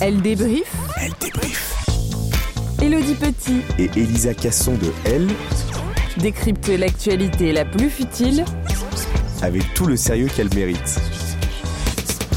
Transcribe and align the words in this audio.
Elle 0.00 0.22
débrief. 0.22 0.76
Elle 1.00 1.12
débrief. 1.20 1.74
Elodie 2.80 3.16
Petit 3.16 3.62
Et 3.78 3.90
Elisa 3.98 4.32
Casson 4.32 4.74
de 4.74 4.92
Elle, 5.04 5.26
décrypte 6.18 6.68
l'actualité 6.68 7.52
la 7.52 7.64
plus 7.64 7.90
futile 7.90 8.44
avec 9.42 9.62
tout 9.74 9.86
le 9.86 9.96
sérieux 9.96 10.28
qu'elle 10.28 10.54
mérite. 10.54 11.00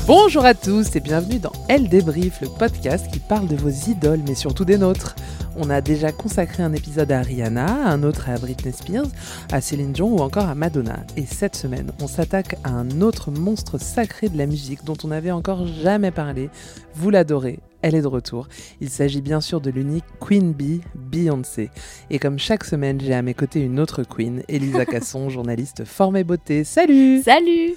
Bonjour 0.07 0.43
à 0.43 0.55
tous 0.55 0.95
et 0.95 0.99
bienvenue 1.01 1.37
dans 1.37 1.51
Elle 1.69 1.87
débrief, 1.87 2.41
le 2.41 2.47
podcast 2.47 3.05
qui 3.13 3.19
parle 3.19 3.47
de 3.47 3.55
vos 3.55 3.69
idoles, 3.69 4.21
mais 4.27 4.35
surtout 4.35 4.65
des 4.65 4.79
nôtres. 4.79 5.15
On 5.57 5.69
a 5.69 5.81
déjà 5.81 6.11
consacré 6.11 6.63
un 6.63 6.73
épisode 6.73 7.11
à 7.11 7.21
Rihanna, 7.21 7.87
un 7.87 8.03
autre 8.03 8.29
à 8.29 8.37
Britney 8.37 8.71
Spears, 8.71 9.07
à 9.51 9.59
Céline 9.59 9.91
Dion 9.91 10.13
ou 10.13 10.19
encore 10.19 10.47
à 10.47 10.55
Madonna. 10.55 11.05
Et 11.17 11.25
cette 11.25 11.55
semaine, 11.55 11.91
on 12.01 12.07
s'attaque 12.07 12.55
à 12.63 12.69
un 12.69 13.01
autre 13.01 13.31
monstre 13.31 13.77
sacré 13.77 14.29
de 14.29 14.37
la 14.37 14.45
musique 14.45 14.85
dont 14.85 14.95
on 15.03 15.09
n'avait 15.09 15.31
encore 15.31 15.67
jamais 15.67 16.11
parlé. 16.11 16.49
Vous 16.95 17.09
l'adorez, 17.09 17.59
elle 17.81 17.95
est 17.95 18.01
de 18.01 18.07
retour. 18.07 18.47
Il 18.79 18.89
s'agit 18.89 19.21
bien 19.21 19.41
sûr 19.41 19.59
de 19.59 19.69
l'unique 19.69 20.05
Queen 20.21 20.53
Bee, 20.53 20.81
Beyoncé. 20.95 21.69
Et 22.09 22.19
comme 22.19 22.39
chaque 22.39 22.63
semaine, 22.63 23.01
j'ai 23.01 23.13
à 23.13 23.21
mes 23.21 23.33
côtés 23.33 23.59
une 23.59 23.79
autre 23.79 24.03
Queen, 24.03 24.43
Elisa 24.47 24.85
Casson, 24.85 25.29
journaliste 25.29 25.83
formée 25.83 26.23
beauté. 26.23 26.63
Salut 26.63 27.21
Salut 27.23 27.75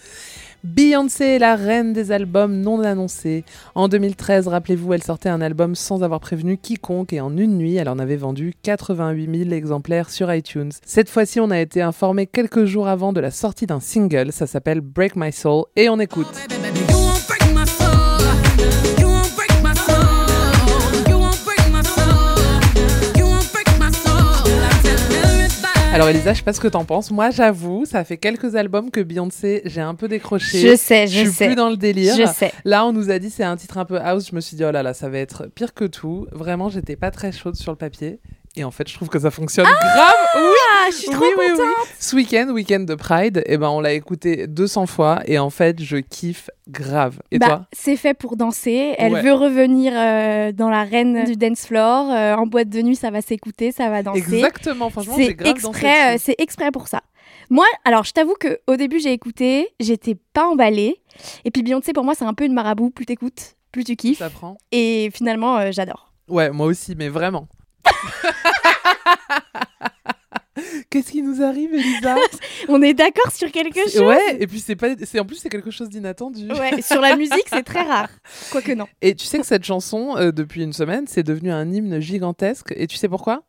Beyoncé 0.64 1.24
est 1.24 1.38
la 1.38 1.56
reine 1.56 1.92
des 1.92 2.10
albums 2.10 2.62
non 2.62 2.80
annoncés. 2.80 3.44
En 3.74 3.86
2013, 3.86 4.48
rappelez-vous, 4.48 4.94
elle 4.94 5.02
sortait 5.02 5.28
un 5.28 5.42
album 5.42 5.74
sans 5.74 6.02
avoir 6.02 6.20
prévenu 6.20 6.56
quiconque 6.56 7.12
et 7.12 7.20
en 7.20 7.36
une 7.36 7.58
nuit, 7.58 7.76
elle 7.76 7.90
en 7.90 7.98
avait 7.98 8.16
vendu 8.16 8.54
88 8.62 9.44
000 9.44 9.50
exemplaires 9.50 10.08
sur 10.08 10.32
iTunes. 10.32 10.72
Cette 10.86 11.10
fois-ci, 11.10 11.38
on 11.38 11.50
a 11.50 11.60
été 11.60 11.82
informé 11.82 12.26
quelques 12.26 12.64
jours 12.64 12.88
avant 12.88 13.12
de 13.12 13.20
la 13.20 13.30
sortie 13.30 13.66
d'un 13.66 13.80
single, 13.80 14.32
ça 14.32 14.46
s'appelle 14.46 14.80
Break 14.80 15.16
My 15.16 15.32
Soul 15.32 15.64
et 15.76 15.90
on 15.90 16.00
écoute. 16.00 16.32
Alors 25.94 26.08
Elisa, 26.08 26.32
je 26.32 26.38
sais 26.38 26.42
pas 26.42 26.52
ce 26.52 26.58
que 26.58 26.66
t'en 26.66 26.84
penses. 26.84 27.12
Moi, 27.12 27.30
j'avoue, 27.30 27.84
ça 27.84 28.02
fait 28.02 28.16
quelques 28.16 28.56
albums 28.56 28.90
que 28.90 29.00
Beyoncé, 29.00 29.62
j'ai 29.64 29.80
un 29.80 29.94
peu 29.94 30.08
décroché. 30.08 30.58
Je 30.58 30.74
sais, 30.74 31.06
je 31.06 31.20
suis 31.20 31.30
sais. 31.30 31.46
plus 31.46 31.54
dans 31.54 31.70
le 31.70 31.76
délire. 31.76 32.16
Je 32.16 32.26
sais. 32.26 32.50
Là, 32.64 32.84
on 32.84 32.92
nous 32.92 33.12
a 33.12 33.20
dit 33.20 33.30
c'est 33.30 33.44
un 33.44 33.56
titre 33.56 33.78
un 33.78 33.84
peu 33.84 34.00
house. 34.00 34.28
Je 34.28 34.34
me 34.34 34.40
suis 34.40 34.56
dit 34.56 34.64
oh 34.64 34.72
là 34.72 34.82
là, 34.82 34.92
ça 34.92 35.08
va 35.08 35.18
être 35.18 35.46
pire 35.54 35.72
que 35.72 35.84
tout. 35.84 36.26
Vraiment, 36.32 36.68
j'étais 36.68 36.96
pas 36.96 37.12
très 37.12 37.30
chaude 37.30 37.54
sur 37.54 37.70
le 37.70 37.78
papier. 37.78 38.18
Et 38.56 38.62
en 38.62 38.70
fait, 38.70 38.88
je 38.88 38.94
trouve 38.94 39.08
que 39.08 39.18
ça 39.18 39.30
fonctionne 39.32 39.66
grave. 39.66 40.12
Oui, 40.36 40.42
Ah, 40.72 40.86
je 40.90 40.94
suis 40.96 41.08
trop 41.10 41.24
oui, 41.24 41.30
contente 41.36 41.58
oui. 41.82 41.88
Ce 41.98 42.14
week-end, 42.14 42.48
week-end 42.52 42.80
de 42.80 42.94
Pride, 42.94 43.42
eh 43.46 43.56
ben, 43.56 43.68
on 43.68 43.80
l'a 43.80 43.92
écouté 43.94 44.46
200 44.46 44.86
fois 44.86 45.20
et 45.26 45.38
en 45.40 45.50
fait, 45.50 45.82
je 45.82 45.96
kiffe 45.96 46.50
grave. 46.68 47.18
Et 47.32 47.38
Bah, 47.40 47.46
toi 47.46 47.66
c'est 47.72 47.96
fait 47.96 48.14
pour 48.14 48.36
danser. 48.36 48.94
Elle 48.96 49.14
Ouais. 49.14 49.22
veut 49.22 49.32
revenir 49.32 49.92
euh, 49.96 50.52
dans 50.52 50.70
l'arène 50.70 51.24
du 51.24 51.36
dance 51.36 51.66
floor. 51.66 52.10
Euh, 52.12 52.34
en 52.36 52.46
boîte 52.46 52.68
de 52.68 52.80
nuit, 52.82 52.94
ça 52.96 53.10
va 53.10 53.22
s'écouter, 53.22 53.72
ça 53.72 53.90
va 53.90 54.02
danser. 54.04 54.18
Exactement. 54.20 54.88
Franchement, 54.90 55.14
C'est 55.16 55.36
exprès, 55.46 56.14
euh, 56.14 56.18
c'est 56.20 56.36
exprès 56.38 56.70
pour 56.70 56.86
ça. 56.86 57.02
Moi, 57.50 57.66
alors, 57.84 58.04
je 58.04 58.12
t'avoue 58.12 58.34
que 58.38 58.60
au 58.68 58.76
début, 58.76 59.00
j'ai 59.00 59.12
écouté, 59.12 59.68
j'étais 59.80 60.16
pas 60.32 60.46
emballée. 60.46 61.00
Et 61.44 61.50
puis 61.50 61.62
Beyoncé, 61.62 61.92
pour 61.92 62.04
moi, 62.04 62.14
c'est 62.14 62.24
un 62.24 62.34
peu 62.34 62.44
une 62.44 62.54
marabout. 62.54 62.90
Plus 62.90 63.04
t'écoutes, 63.06 63.56
plus 63.72 63.82
tu 63.84 63.96
kiffes. 63.96 64.18
Ça 64.18 64.30
prend. 64.30 64.56
Et 64.72 65.10
finalement, 65.12 65.56
euh, 65.58 65.70
j'adore. 65.72 66.12
Ouais, 66.28 66.50
moi 66.50 66.66
aussi, 66.66 66.94
mais 66.96 67.08
vraiment. 67.08 67.48
Qu'est-ce 70.90 71.10
qui 71.10 71.22
nous 71.22 71.42
arrive, 71.42 71.74
Elisa 71.74 72.14
On 72.68 72.80
est 72.80 72.94
d'accord 72.94 73.32
sur 73.32 73.50
quelque 73.50 73.80
chose. 73.90 74.02
Ouais, 74.02 74.36
et 74.38 74.46
puis 74.46 74.60
c'est 74.60 74.76
pas, 74.76 74.90
c'est 75.02 75.18
en 75.18 75.24
plus 75.24 75.36
c'est 75.36 75.48
quelque 75.48 75.72
chose 75.72 75.88
d'inattendu. 75.88 76.48
Ouais, 76.52 76.80
sur 76.82 77.00
la 77.00 77.16
musique, 77.16 77.46
c'est 77.48 77.64
très 77.64 77.82
rare. 77.82 78.08
Quoique 78.52 78.70
non. 78.72 78.86
Et 79.02 79.16
tu 79.16 79.26
sais 79.26 79.38
que 79.38 79.46
cette 79.46 79.64
chanson, 79.64 80.16
euh, 80.16 80.30
depuis 80.30 80.62
une 80.62 80.72
semaine, 80.72 81.06
c'est 81.08 81.24
devenu 81.24 81.50
un 81.50 81.68
hymne 81.72 81.98
gigantesque. 81.98 82.72
Et 82.76 82.86
tu 82.86 82.96
sais 82.96 83.08
pourquoi? 83.08 83.42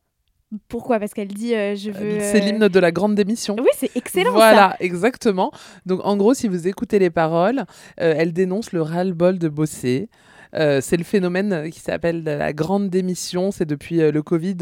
Pourquoi? 0.67 0.99
Parce 0.99 1.13
qu'elle 1.13 1.27
dit 1.27 1.55
euh, 1.55 1.75
je 1.75 1.91
veux. 1.91 2.19
C'est 2.19 2.41
euh, 2.41 2.45
l'hymne 2.45 2.67
de 2.67 2.79
la 2.79 2.91
grande 2.91 3.15
démission. 3.15 3.55
Oui, 3.59 3.69
c'est 3.77 3.95
excellent 3.95 4.31
Voilà, 4.31 4.71
ça. 4.71 4.75
exactement. 4.79 5.51
Donc 5.85 6.01
en 6.03 6.17
gros, 6.17 6.33
si 6.33 6.47
vous 6.47 6.67
écoutez 6.67 6.99
les 6.99 7.09
paroles, 7.09 7.65
euh, 7.99 8.13
elle 8.17 8.33
dénonce 8.33 8.71
le 8.71 8.81
ras-le-bol 8.81 9.37
de 9.37 9.49
bosser. 9.49 10.09
Euh, 10.55 10.79
c'est 10.81 10.97
le 10.97 11.03
phénomène 11.03 11.53
euh, 11.53 11.69
qui 11.69 11.79
s'appelle 11.79 12.23
la 12.23 12.53
grande 12.53 12.89
démission. 12.89 13.51
C'est 13.51 13.65
depuis 13.65 14.01
euh, 14.01 14.11
le 14.11 14.23
Covid, 14.23 14.57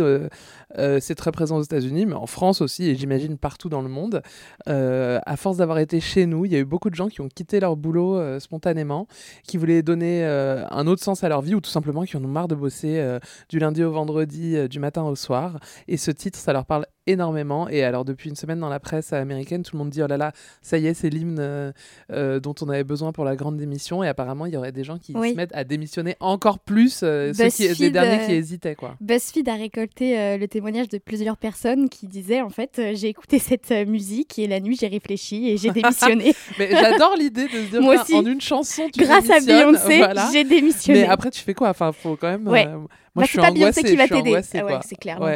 c'est 1.00 1.16
très 1.16 1.32
présent 1.32 1.58
aux 1.58 1.62
États-Unis, 1.62 2.06
mais 2.08 2.16
en 2.16 2.26
France 2.26 2.62
aussi, 2.62 2.90
et 2.90 2.96
j'imagine 2.96 3.38
partout 3.38 3.70
dans 3.70 3.82
le 3.82 3.90
monde. 3.90 4.22
À 4.66 5.38
force 5.38 5.58
d'avoir 5.58 5.80
été 5.80 6.00
chez 6.00 6.26
nous, 6.26 6.46
il 6.46 6.52
y 6.52 6.56
a 6.56 6.60
eu 6.60 6.66
beaucoup 6.66 6.90
de 6.90 6.96
gens 6.96 7.08
qui 7.08 7.22
ont 7.22 7.30
quitté 7.30 7.60
leur 7.60 7.76
boulot 7.76 8.40
spontanément, 8.40 9.08
qui 9.44 9.58
voulaient 9.58 9.84
donner 9.84 10.24
un 10.26 10.88
autre 10.88 11.04
sens 11.04 11.24
à 11.24 11.30
leur 11.30 11.42
vie, 11.42 11.54
ou 11.54 11.62
tout 11.62 11.70
simplement 11.70 12.04
qui 12.04 12.18
en 12.18 12.24
ont 12.24 12.28
marre 12.28 12.48
de 12.48 12.56
bosser 12.56 13.20
du 13.50 13.60
lundi 13.60 13.84
au 13.84 13.92
vendredi, 13.92 14.68
du 14.68 14.80
matin 14.80 15.04
au 15.04 15.16
soir. 15.16 15.60
Et 15.88 15.98
ce 15.98 16.12
titre, 16.12 16.40
ça 16.40 16.54
leur 16.54 16.66
parle 16.66 16.86
énormément. 17.08 17.68
Et 17.70 17.84
alors, 17.84 18.06
depuis 18.06 18.30
une 18.30 18.36
semaine 18.36 18.60
dans 18.60 18.70
la 18.70 18.80
presse 18.80 19.14
américaine, 19.14 19.64
tout 19.64 19.76
le 19.76 19.80
monde 19.80 19.90
dit 19.90 20.02
oh 20.04 20.08
là 20.08 20.18
là, 20.18 20.32
ça 20.62 20.78
y 20.78 20.88
est, 20.88 20.94
c'est 20.94 21.10
l'hymne 21.10 21.38
euh, 21.40 21.72
euh, 22.12 22.40
dont 22.40 22.56
on 22.62 22.70
avait 22.70 22.84
besoin 22.84 23.12
pour 23.12 23.26
la 23.26 23.36
grande 23.36 23.58
démission. 23.58 24.04
Et 24.04 24.08
apparemment, 24.08 24.46
il 24.46 24.54
y 24.54 24.58
aurait 24.58 24.72
des 24.72 24.84
gens 24.84 24.98
qui 24.98 25.14
Oui. 25.16 25.32
se 25.32 25.36
mettent 25.36 25.54
à 25.56 25.64
démissionner 25.64 26.16
encore 26.20 26.60
plus, 26.60 27.02
euh, 27.04 27.34
ceux 27.34 27.48
qui, 27.50 27.68
les 27.82 27.90
derniers 27.90 28.26
qui 28.26 28.32
euh, 28.34 28.38
hésitaient, 28.38 28.76
quoi. 28.76 28.96
BuzzFeed 29.02 29.48
a 29.50 29.56
récolté 29.56 30.38
le 30.38 30.46
témoignage 30.48 30.88
de 30.90 30.98
plusieurs 30.98 31.38
personnes 31.38 31.90
qui 31.90 32.08
disaient 32.08 32.42
en 32.42 32.50
fait 32.50 32.82
j'ai 32.94 33.08
écouté 33.08 33.40
cette 33.40 33.72
musique 33.88 34.38
et 34.40 34.48
la 34.48 34.60
nuit 34.60 34.78
j'ai 34.80 34.88
réfléchi 34.88 35.50
et 35.50 35.58
j'ai 35.58 35.72
démissionné. 35.72 36.34
Mais 36.60 36.70
j'adore 36.72 37.16
l'idée 37.18 37.46
de 37.46 37.50
se 37.66 37.70
dire 37.72 37.82
Moi 37.82 38.02
aussi. 38.02 38.14
en 38.16 38.26
une 38.26 38.42
chanson, 38.42 38.84
tu 38.94 39.02
Grâce 39.04 39.30
à 39.30 39.40
Beyoncé, 39.40 39.98
voilà. 39.98 40.30
j'ai 40.32 40.44
démissionné. 40.44 41.02
Mais 41.02 41.08
après, 41.08 41.30
tu 41.32 41.42
fais 41.42 41.54
quoi? 41.54 41.70
Enfin, 41.70 41.92
faut 41.92 42.16
quand 42.16 42.30
même. 42.30 42.48
Ouais. 42.48 42.66
moi, 42.68 42.88
Bah, 43.16 43.24
je 43.24 43.28
suis 43.30 43.38
pas 43.40 43.52
Beyoncé 43.52 43.82
angoissée, 43.82 43.84
qui 43.84 43.96
va 43.96 44.08
t'aider. 44.08 44.36
Ah 44.56 44.66
ouais, 44.66 44.80
c'est 44.86 44.96
clair, 44.96 45.20
Ouais. 45.22 45.36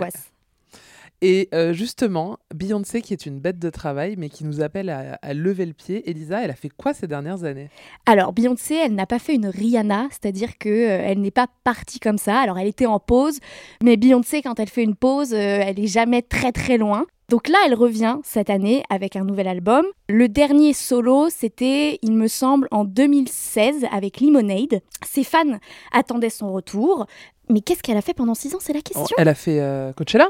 Et 1.21 1.49
euh, 1.53 1.73
justement, 1.73 2.37
Beyoncé, 2.53 3.01
qui 3.01 3.11
est 3.13 3.25
une 3.25 3.39
bête 3.39 3.57
de 3.57 3.71
travail, 3.71 4.15
mais 4.17 4.29
qui 4.29 4.45
nous 4.45 4.61
appelle 4.61 4.89
à, 4.91 5.17
à 5.19 5.33
lever 5.33 5.65
le 5.65 5.73
pied, 5.73 6.07
Elisa, 6.07 6.43
elle 6.43 6.51
a 6.51 6.55
fait 6.55 6.69
quoi 6.69 6.93
ces 6.93 7.07
dernières 7.07 7.43
années? 7.43 7.69
Alors, 8.05 8.33
Beyoncé, 8.33 8.75
elle 8.75 8.93
n'a 8.93 9.07
pas 9.07 9.17
fait 9.17 9.33
une 9.33 9.47
Rihanna, 9.47 10.07
c'est-à-dire 10.11 10.59
que 10.59 10.69
euh, 10.69 11.01
elle 11.03 11.19
n'est 11.19 11.31
pas 11.31 11.47
partie 11.63 11.99
comme 11.99 12.19
ça. 12.19 12.39
Alors, 12.39 12.59
elle 12.59 12.67
était 12.67 12.85
en 12.85 12.99
pause, 12.99 13.39
mais 13.81 13.97
Beyoncé, 13.97 14.43
quand 14.43 14.59
elle 14.59 14.69
fait 14.69 14.83
une 14.83 14.95
pause, 14.95 15.33
euh, 15.33 15.37
elle 15.63 15.79
est 15.79 15.87
jamais 15.87 16.21
très 16.21 16.51
très 16.51 16.77
loin. 16.77 17.05
Donc 17.29 17.49
là, 17.49 17.57
elle 17.65 17.73
revient 17.73 18.17
cette 18.23 18.51
année 18.51 18.83
avec 18.91 19.15
un 19.15 19.25
nouvel 19.25 19.47
album. 19.47 19.85
Le 20.07 20.29
dernier 20.29 20.71
solo, 20.73 21.29
c'était, 21.29 21.97
il 22.03 22.13
me 22.13 22.27
semble, 22.27 22.67
en 22.69 22.85
2016 22.85 23.85
avec 23.91 24.21
Lemonade. 24.21 24.81
Ses 25.05 25.23
fans 25.23 25.57
attendaient 25.91 26.29
son 26.29 26.53
retour. 26.53 27.07
Mais 27.49 27.61
qu'est-ce 27.61 27.81
qu'elle 27.81 27.97
a 27.97 28.01
fait 28.01 28.13
pendant 28.13 28.35
six 28.35 28.53
ans? 28.55 28.59
C'est 28.61 28.73
la 28.73 28.81
question. 28.81 29.05
Oh, 29.09 29.15
Elle 29.17 29.27
a 29.29 29.35
fait 29.35 29.61
Coachella? 29.95 30.29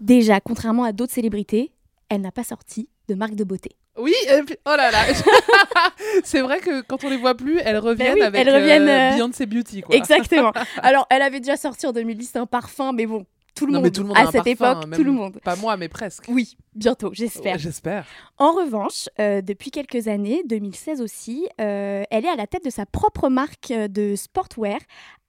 Déjà, 0.00 0.40
contrairement 0.40 0.84
à 0.84 0.92
d'autres 0.92 1.12
célébrités, 1.12 1.72
elle 2.08 2.20
n'a 2.20 2.32
pas 2.32 2.44
sorti 2.44 2.88
de 3.08 3.14
marque 3.14 3.34
de 3.34 3.44
beauté. 3.44 3.70
Oui, 3.98 4.14
et 4.28 4.42
puis- 4.42 4.56
oh 4.66 4.74
là 4.76 4.90
là 4.90 4.98
C'est 6.24 6.40
vrai 6.42 6.60
que 6.60 6.82
quand 6.82 7.02
on 7.04 7.08
les 7.08 7.16
voit 7.16 7.34
plus, 7.34 7.58
elles 7.60 7.78
reviennent 7.78 8.14
oui, 8.14 8.22
avec 8.22 8.40
elles 8.46 8.54
reviennent, 8.54 8.88
euh, 8.88 9.12
euh, 9.12 9.14
Beyoncé 9.14 9.46
Beauty. 9.46 9.80
Quoi. 9.80 9.96
Exactement. 9.96 10.52
Alors, 10.82 11.06
elle 11.08 11.22
avait 11.22 11.40
déjà 11.40 11.56
sorti 11.56 11.86
en 11.86 11.92
2010 11.92 12.36
un 12.36 12.46
parfum, 12.46 12.92
mais 12.92 13.06
bon, 13.06 13.24
tout 13.54 13.64
le 13.64 13.72
Non, 13.72 13.78
monde, 13.78 13.84
mais 13.86 13.90
tout 13.90 14.02
le 14.02 14.08
monde 14.08 14.18
à 14.18 14.26
cette 14.30 14.58
parfum, 14.58 14.80
époque, 14.82 14.94
tout 14.96 15.04
le 15.04 15.12
monde. 15.12 15.40
Pas 15.42 15.56
moi, 15.56 15.78
mais 15.78 15.88
presque. 15.88 16.24
Oui, 16.28 16.58
bientôt, 16.74 17.10
j'espère. 17.14 17.54
Ouais, 17.54 17.58
J'espère. 17.58 18.04
En 18.36 18.52
revanche, 18.52 19.08
euh, 19.18 19.40
depuis 19.40 19.70
quelques 19.70 20.08
années, 20.08 20.42
2016 20.46 21.00
aussi, 21.00 21.48
euh, 21.58 22.02
elle 22.10 22.26
est 22.26 22.28
à 22.28 22.36
la 22.36 22.46
tête 22.46 22.64
de 22.66 22.70
sa 22.70 22.84
propre 22.84 23.30
marque 23.30 23.70
euh, 23.70 23.88
de 23.88 24.14
sportwear, 24.14 24.78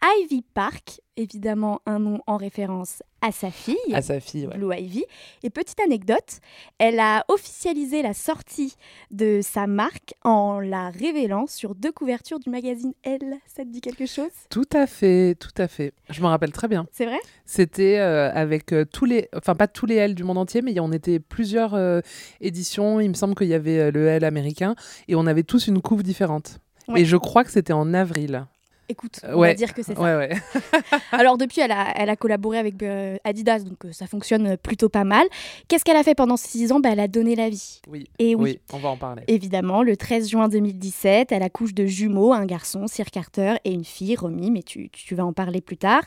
Ivy 0.04 0.44
Park, 0.54 1.02
évidemment 1.16 1.82
un 1.86 2.00
nom 2.00 2.22
en 2.28 2.38
référence 2.38 3.02
à 3.22 3.32
sa 3.32 3.50
fille. 3.50 3.76
À 3.94 4.02
sa 4.02 4.20
fille, 4.20 4.46
ouais. 4.46 4.56
Blue 4.56 4.74
Ivy. 4.74 5.04
Et 5.42 5.50
petite 5.50 5.80
anecdote, 5.80 6.40
elle 6.78 7.00
a 7.00 7.26
officialisé 7.30 8.04
la 8.04 8.14
sortie 8.14 8.76
de 9.10 9.40
sa 9.42 9.66
marque 9.66 10.14
en 10.24 10.60
la 10.60 10.92
révélant 10.92 11.48
sur 11.48 11.74
deux 11.74 11.92
couvertures 11.92 12.40
du 12.40 12.50
magazine 12.50 12.94
Elle. 13.04 13.38
Ça 13.48 13.64
te 13.64 13.70
dit 13.70 13.82
quelque 13.82 14.06
chose? 14.06 14.30
Tout 14.50 14.70
à 14.72 14.86
fait, 14.86 15.36
tout 15.36 15.50
à 15.58 15.68
fait. 15.68 15.94
Je 16.10 16.22
me 16.22 16.28
rappelle 16.28 16.52
très 16.52 16.68
bien. 16.68 16.86
C'est 16.92 17.06
vrai? 17.06 17.20
C'était 17.46 17.98
euh, 17.98 18.32
avec 18.32 18.72
euh, 18.74 18.86
tous 18.86 19.06
les, 19.06 19.30
enfin 19.36 19.56
pas 19.56 19.68
tous 19.68 19.88
les 19.88 19.96
L 19.96 20.14
du 20.14 20.24
monde 20.24 20.38
entier, 20.38 20.62
mais 20.62 20.72
il 20.72 20.78
y 20.78 20.80
en 20.80 20.92
était 20.92 21.20
plusieurs 21.20 21.74
euh, 21.74 22.02
éditions. 22.40 23.00
Il 23.00 23.10
me 23.10 23.16
semble 23.16 23.34
qu'il 23.34 23.48
y 23.48 23.56
avait 23.56 23.80
euh, 23.80 23.92
le 23.92 24.08
L 24.08 24.24
américain 24.24 24.76
et 25.08 25.16
on 25.16 25.26
avait 25.26 25.44
tous 25.44 25.68
une 25.68 25.82
couve 25.82 26.04
différente. 26.04 26.60
Ouais. 26.88 27.02
Et 27.02 27.06
je 27.06 27.18
crois 27.18 27.44
que 27.44 27.52
c'était 27.52 27.74
en 27.74 27.94
avril. 27.96 28.46
Écoute, 28.90 29.20
Euh, 29.26 29.34
on 29.34 29.40
ouais. 29.40 29.50
va 29.50 29.54
dire 29.54 29.74
que 29.74 29.84
c'est 29.84 29.96
ça. 29.96 30.02
Ouais, 30.02 30.16
ouais. 30.16 30.30
Alors 31.12 31.38
depuis, 31.38 31.60
elle 31.60 31.74
a, 31.74 31.92
elle 31.96 32.10
a 32.10 32.16
collaboré 32.16 32.58
avec 32.58 32.82
euh, 32.84 33.18
Adidas, 33.26 33.60
donc 33.60 33.84
euh, 33.84 33.92
ça 33.92 34.08
fonctionne 34.08 34.56
plutôt 34.58 34.88
pas 34.88 35.04
mal. 35.04 35.28
Qu'est-ce 35.68 35.84
qu'elle 35.84 35.98
a 35.98 36.04
fait 36.04 36.16
pendant 36.16 36.38
ces 36.38 36.48
six 36.48 36.72
ans? 36.72 36.80
Bah, 36.80 36.90
Elle 36.94 37.02
a 37.02 37.10
donné 37.10 37.36
la 37.36 37.50
vie. 37.50 37.82
Oui. 37.90 38.10
Et 38.18 38.34
oui, 38.36 38.52
oui, 38.52 38.60
on 38.72 38.78
va 38.78 38.88
en 38.90 38.96
parler. 38.98 39.24
évidemment, 39.28 39.84
le 39.84 39.98
13 39.98 40.30
juin 40.30 40.48
2017, 40.48 41.32
elle 41.34 41.44
accouche 41.44 41.74
de 41.74 41.86
jumeaux, 41.86 42.32
un 42.32 42.46
garçon, 42.46 42.88
Sir 42.88 43.08
Carter, 43.12 43.56
et 43.66 43.72
une 43.74 43.84
fille, 43.84 44.16
Romy, 44.16 44.52
mais 44.52 44.64
tu, 44.64 44.90
tu 44.90 45.16
vas 45.16 45.26
en 45.26 45.34
parler 45.34 45.60
plus 45.60 45.78
tard. 45.78 46.04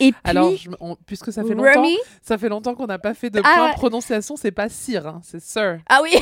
Et 0.00 0.10
puis, 0.10 0.20
Alors, 0.24 0.56
je 0.56 0.70
me- 0.70 0.76
on- 0.80 0.96
puisque 1.06 1.32
ça 1.32 1.44
fait 1.44 1.54
longtemps, 1.54 1.84
ça 2.22 2.36
fait 2.36 2.48
longtemps 2.48 2.74
qu'on 2.74 2.86
n'a 2.86 2.98
pas 2.98 3.14
fait 3.14 3.30
de 3.30 3.40
Ah 3.44 3.54
point 3.56 3.72
prononciation, 3.74 4.36
c'est 4.36 4.50
pas 4.50 4.68
Sir, 4.68 5.06
hein, 5.06 5.20
c'est 5.22 5.40
Sir. 5.40 5.78
Ah 5.88 6.00
oui 6.02 6.10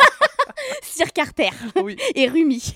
Sir 0.82 1.12
Carter 1.12 1.50
Oui. 1.82 1.96
et 2.14 2.28
Rumi. 2.28 2.74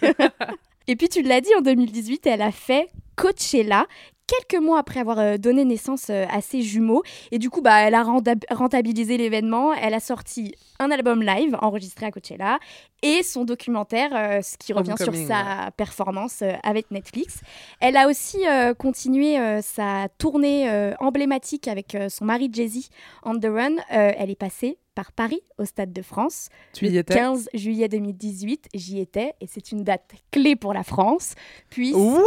Et 0.86 0.96
puis 0.96 1.08
tu 1.08 1.22
l'as 1.22 1.40
dit, 1.40 1.50
en 1.58 1.60
2018, 1.62 2.26
elle 2.26 2.42
a 2.42 2.50
fait 2.52 2.88
Coachella, 3.16 3.86
quelques 4.26 4.60
mois 4.62 4.78
après 4.78 5.00
avoir 5.00 5.18
euh, 5.18 5.36
donné 5.36 5.64
naissance 5.64 6.06
euh, 6.10 6.24
à 6.30 6.40
ses 6.40 6.62
jumeaux. 6.62 7.02
Et 7.30 7.38
du 7.38 7.50
coup, 7.50 7.60
bah, 7.60 7.80
elle 7.82 7.94
a 7.94 8.02
renta- 8.02 8.34
rentabilisé 8.50 9.16
l'événement. 9.18 9.72
Elle 9.74 9.92
a 9.94 10.00
sorti 10.00 10.54
un 10.78 10.90
album 10.90 11.22
live 11.22 11.56
enregistré 11.60 12.06
à 12.06 12.10
Coachella 12.10 12.58
et 13.02 13.22
son 13.22 13.44
documentaire, 13.44 14.10
euh, 14.14 14.40
ce 14.42 14.56
qui 14.56 14.72
revient 14.72 14.94
sur 15.04 15.12
sa 15.28 15.70
performance 15.76 16.40
euh, 16.42 16.52
avec 16.62 16.90
Netflix. 16.90 17.40
Elle 17.80 17.96
a 17.98 18.08
aussi 18.08 18.38
euh, 18.48 18.72
continué 18.74 19.36
sa 19.62 20.08
tournée 20.18 20.68
emblématique 21.00 21.68
avec 21.68 21.96
son 22.08 22.24
mari 22.24 22.48
Jay-Z, 22.52 22.88
On 23.24 23.38
the 23.38 23.44
Run. 23.46 23.76
Elle 23.88 24.30
est 24.30 24.34
passée 24.38 24.78
par 24.94 25.12
Paris, 25.12 25.40
au 25.58 25.64
Stade 25.64 25.92
de 25.92 26.02
France. 26.02 26.48
Tu 26.72 26.86
y 26.86 26.90
le 26.90 26.98
étais 26.98 27.14
15 27.14 27.48
juillet 27.54 27.88
2018, 27.88 28.68
j'y 28.74 29.00
étais 29.00 29.34
et 29.40 29.46
c'est 29.46 29.72
une 29.72 29.82
date 29.84 30.10
clé 30.30 30.56
pour 30.56 30.72
la 30.72 30.82
France 30.82 31.34
puisque 31.70 31.96
Oui 31.96 32.22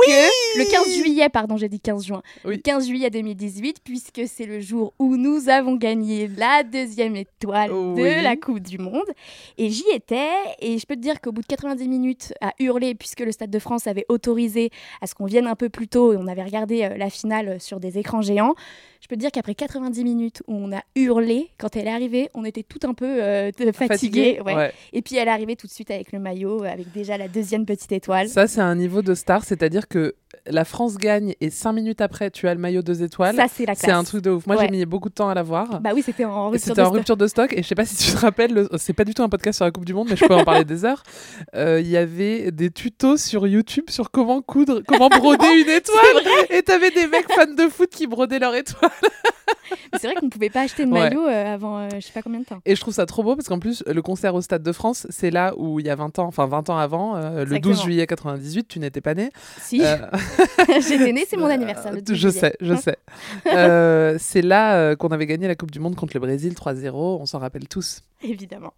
le 0.58 0.69
15 0.69 0.88
juillet, 0.96 1.30
pardon, 1.30 1.58
j'ai 1.58 1.69
dit 1.69 1.80
15 1.80 2.06
juin. 2.06 2.22
Oui. 2.46 2.56
Le 2.56 2.62
15 2.62 2.88
juillet 2.88 3.10
2018 3.10 3.78
puisque 3.84 4.22
c'est 4.28 4.46
le 4.46 4.60
jour 4.60 4.94
où 5.00 5.18
nous 5.18 5.50
avons 5.50 5.75
gagné 5.75 6.28
la 6.28 6.64
deuxième 6.64 7.16
étoile 7.16 7.72
Oui. 7.72 8.02
de 8.04 8.24
la 8.24 8.36
Coupe 8.36 8.60
du 8.60 8.78
monde 8.78 9.06
et 9.58 9.69
j'y 9.69 9.86
étais 9.94 10.28
et 10.60 10.78
je 10.78 10.86
peux 10.86 10.96
te 10.96 11.02
dire 11.02 11.22
qu'au 11.22 11.31
bout 11.31 11.42
de 11.42 11.48
90 11.48 11.88
minutes 11.88 12.34
à 12.42 12.54
hurler 12.60 12.96
puisque 12.96 13.22
le 13.22 13.31
Stade 13.31 13.50
de 13.50 13.60
France 13.60 13.88
avait 13.88 14.06
autorisé 14.10 14.69
à 15.02 15.08
ce 15.08 15.16
qu'on 15.16 15.25
vienne 15.25 15.48
un 15.48 15.56
peu 15.56 15.69
plus 15.69 15.88
tôt 15.88 16.14
et 16.14 16.18
on 16.18 16.28
avait 16.28 16.44
regardé 16.44 16.84
euh, 16.84 16.98
la 16.98 17.10
finale 17.10 17.60
sur 17.60 17.80
des 17.80 17.98
écrans 17.98 18.22
géants. 18.22 18.56
Je 19.02 19.08
peux 19.08 19.16
te 19.16 19.22
dire 19.22 19.31
qu'après 19.31 19.56
90 19.56 20.04
minutes 20.04 20.44
où 20.48 20.56
on 20.56 20.72
a 20.75 20.81
hurlé, 20.96 21.50
quand 21.58 21.75
elle 21.75 21.88
est 21.88 21.92
arrivée, 21.92 22.30
on 22.34 22.44
était 22.44 22.56
tout 22.63 22.80
un 22.83 22.94
peu 22.94 23.21
euh, 23.21 23.51
ouais. 24.45 24.56
Ouais. 24.56 24.74
Et 24.94 25.01
puis 25.01 25.18
elle 25.18 25.27
est 25.27 25.31
arrivée 25.31 25.56
tout 25.56 25.68
de 25.68 25.71
suite 25.71 25.92
avec 25.92 26.12
le 26.12 26.19
maillot, 26.19 26.63
avec 26.63 26.92
déjà 26.92 27.18
la 27.18 27.27
deuxième 27.27 27.65
petite 27.65 27.92
étoile. 27.92 28.30
Ça, 28.30 28.48
c'est 28.48 28.62
un 28.62 28.75
niveau 28.75 29.01
de 29.01 29.13
star, 29.13 29.44
c'est-à-dire 29.44 29.88
que 29.88 30.15
la 30.45 30.66
France 30.66 30.98
gagne 30.98 31.34
et 31.42 31.50
cinq 31.50 31.74
minutes 31.74 32.01
après, 32.01 32.30
tu 32.31 32.48
as 32.48 32.54
le 32.54 32.60
maillot 32.60 32.81
deux 32.81 33.01
étoiles. 33.04 33.36
Ça, 33.36 33.45
c'est 33.51 33.66
la 33.66 33.74
classe. 33.75 33.86
C'est 33.86 33.92
un 33.92 34.04
truc 34.04 34.24
de 34.24 34.30
ouf. 34.31 34.45
Moi, 34.48 34.56
Ouais. 34.57 34.66
j'ai 34.66 34.72
mis 34.72 34.86
beaucoup 34.86 35.10
de 35.10 35.13
temps 35.13 35.30
à 35.30 35.34
l'avoir. 35.34 35.80
Bah 35.81 35.92
oui, 35.94 36.01
c'était 36.06 36.25
en 36.25 36.50
rupture 36.50 36.60
C'était 36.68 36.81
de 36.81 36.81
en 36.81 36.86
stock. 36.86 36.95
rupture 36.98 37.18
de 37.18 37.28
stock 37.28 37.54
et 37.54 37.63
je 37.63 37.68
sais 37.68 37.75
pas 37.75 37.86
si 37.86 37.95
tu 37.95 38.12
te 38.12 38.18
rappelles, 38.18 38.54
le- 38.54 38.69
c'est 38.78 38.94
pas 38.94 39.04
du 39.06 39.13
tout 39.13 39.24
un 39.24 39.30
podcast 39.30 39.57
sur 39.57 39.66
la 39.66 39.72
Coupe 39.72 39.86
du 39.86 39.94
Monde, 39.94 40.07
mais 40.10 40.16
je 40.16 40.25
peux 40.25 40.36
en 40.36 40.44
parler 40.44 40.66
des 40.66 40.86
heures. 40.86 41.04
Euh, 41.56 41.80
Il 41.81 41.88
y 41.88 41.98
avait 41.98 42.51
des 42.51 42.69
tutos 42.72 43.18
sur 43.18 43.48
YouTube 43.48 43.86
sur 43.89 44.12
comment 44.12 44.42
coudre, 44.42 44.81
comment 44.88 45.07
broder 45.10 45.48
une 45.62 45.69
étoile. 45.75 46.24
Et 46.50 46.62
t'avais 46.62 46.92
des 46.92 47.07
mecs 47.07 47.31
fans 47.31 47.45
de 47.54 47.69
foot 47.69 47.90
qui 47.90 48.06
brodaient 48.07 48.40
leur 48.40 48.54
étoile. 48.56 48.92
C'est 50.00 50.07
vrai 50.07 50.16
qu'on 50.16 50.25
ne 50.25 50.31
pouvait 50.31 50.50
pas 50.50 50.62
acheter 50.62 50.86
de 50.86 50.92
Ouais. 50.92 51.10
maillot 51.10 51.28
euh, 51.28 51.54
avant 51.54 51.80
euh, 51.80 51.90
je 51.95 52.00
sais 52.01 52.12
pas 52.13 52.22
combien 52.22 52.40
de 52.40 52.45
temps. 52.45 52.60
Et 52.66 52.75
je 52.75 52.81
trouve 52.81 52.94
ça 52.94 53.06
trop 53.06 53.24
beau 53.24 53.36
parce 53.36 53.48
qu'en 53.48 53.60
plus, 53.60 53.83
le 53.88 54.01
concert 54.01 54.36
au 54.36 54.42
Stade 54.42 54.63
de 54.63 54.72
France, 54.72 55.07
c'est 55.10 55.30
là 55.31 55.54
où 55.57 55.80
il 55.80 55.86
y 55.86 55.90
a 55.90 55.95
20 55.95 56.19
ans, 56.19 56.25
enfin 56.25 56.45
20 56.45 56.69
ans 56.69 56.78
avant, 56.78 57.16
euh, 57.16 57.40
le 57.40 57.45
12 57.45 57.56
Exactement. 57.57 57.75
juillet 57.83 58.07
98, 58.07 58.68
tu 58.68 58.80
n'étais 58.80 59.01
pas 59.01 59.13
né. 59.13 59.31
Si, 59.62 59.81
j'étais 60.88 61.12
née, 61.12 61.25
c'est 61.27 61.38
mon 61.38 61.47
anniversaire. 61.47 61.94
le 61.94 62.01
12 62.01 62.18
je 62.18 62.29
sais, 62.29 62.56
je 62.62 62.75
sais. 62.75 62.97
Euh, 63.47 64.18
c'est 64.19 64.41
là 64.41 64.75
euh, 64.75 64.95
qu'on 64.95 65.07
avait 65.09 65.25
gagné 65.25 65.47
la 65.47 65.56
Coupe 65.56 65.71
du 65.71 65.79
Monde 65.79 65.95
contre 65.95 66.13
le 66.15 66.19
Brésil 66.19 66.53
3-0, 66.53 66.91
on 66.94 67.25
s'en 67.25 67.39
rappelle 67.39 67.68
tous. 67.68 68.03
Évidemment. 68.21 68.73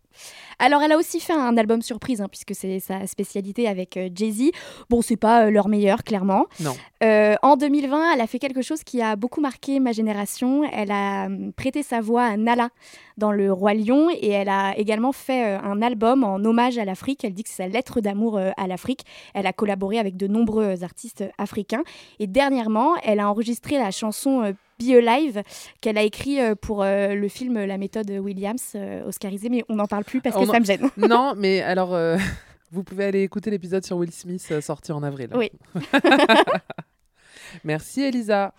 Alors, 0.60 0.82
elle 0.82 0.92
a 0.92 0.98
aussi 0.98 1.22
fait 1.22 1.34
un 1.34 1.56
album 1.58 1.82
surprise, 1.82 2.20
hein, 2.22 2.28
puisque 2.30 2.54
c'est 2.54 2.80
sa 2.82 3.08
spécialité 3.08 3.68
avec 3.68 3.96
euh, 3.96 4.10
Jay-Z. 4.14 4.52
Bon, 4.90 5.02
c'est 5.02 5.16
pas 5.16 5.46
euh, 5.46 5.52
leur 5.52 5.70
meilleur, 5.70 6.04
clairement. 6.04 6.48
Non. 6.60 6.76
Euh, 7.02 7.36
en 7.42 7.56
2020, 7.56 8.14
elle 8.14 8.22
a 8.22 8.28
fait 8.28 8.40
quelque 8.40 8.62
chose 8.62 8.84
qui 8.84 9.02
a 9.02 9.16
beaucoup 9.16 9.40
marqué 9.40 9.80
ma 9.80 9.94
génération. 9.94 10.64
Elle 10.74 10.92
a 10.92 11.30
prêté 11.56 11.82
sa 11.82 12.02
voix 12.02 12.24
à 12.24 12.36
Nala 12.36 12.70
dans 13.18 13.32
Le 13.32 13.54
Roi 13.54 13.74
Lion 13.74 14.10
et 14.10 14.30
elle 14.30 14.50
a 14.50 14.78
également 14.78 15.14
fait 15.14 15.44
un 15.56 15.82
album 15.82 16.26
en 16.26 16.44
hommage 16.44 16.78
à 16.78 16.84
l'Afrique. 16.84 17.24
Elle 17.24 17.34
dit 17.34 17.44
que 17.44 17.50
c'est 17.50 17.64
sa 17.64 17.68
lettre 17.68 18.02
d'amour 18.02 18.38
à 18.38 18.68
l'Afrique. 18.68 19.06
Elle 19.34 19.48
a 19.48 19.54
collaboré 19.54 19.98
avec 19.98 20.18
de 20.18 20.28
nombreux 20.28 20.84
artistes 20.84 21.24
africains. 21.38 21.84
Et 22.20 22.28
dernièrement, 22.28 22.96
elle 23.04 23.20
a 23.20 23.30
enregistré 23.30 23.78
la 23.78 23.92
chanson 23.92 24.54
Be 24.80 24.92
Alive 24.92 25.44
qu'elle 25.82 25.98
a 25.98 26.04
écrit 26.04 26.40
euh, 26.40 26.56
pour 26.56 26.84
euh, 26.84 27.14
le 27.14 27.28
film 27.28 27.64
La 27.66 27.78
méthode 27.78 28.10
Williams, 28.10 28.74
euh, 28.76 29.08
oscarisé, 29.08 29.50
mais 29.50 29.64
on 29.70 29.76
n'en 29.76 29.88
parle 29.88 30.04
plus 30.04 30.22
parce 30.22 30.36
que 30.36 30.42
On 30.42 30.52
ça 30.52 30.60
me 30.60 30.66
gêne. 30.66 30.90
non, 30.98 31.34
mais 31.36 31.62
alors, 31.62 31.98
vous 32.72 32.84
pouvez 32.84 33.06
aller 33.06 33.24
écouter 33.24 33.52
l'épisode 33.52 33.86
sur 33.86 33.98
Will 33.98 34.12
Smith 34.12 34.62
sorti 34.62 34.92
en 34.92 35.04
avril. 35.04 35.30
Oui. 35.36 35.52
Merci 37.64 38.04
Elisa. 38.04 38.54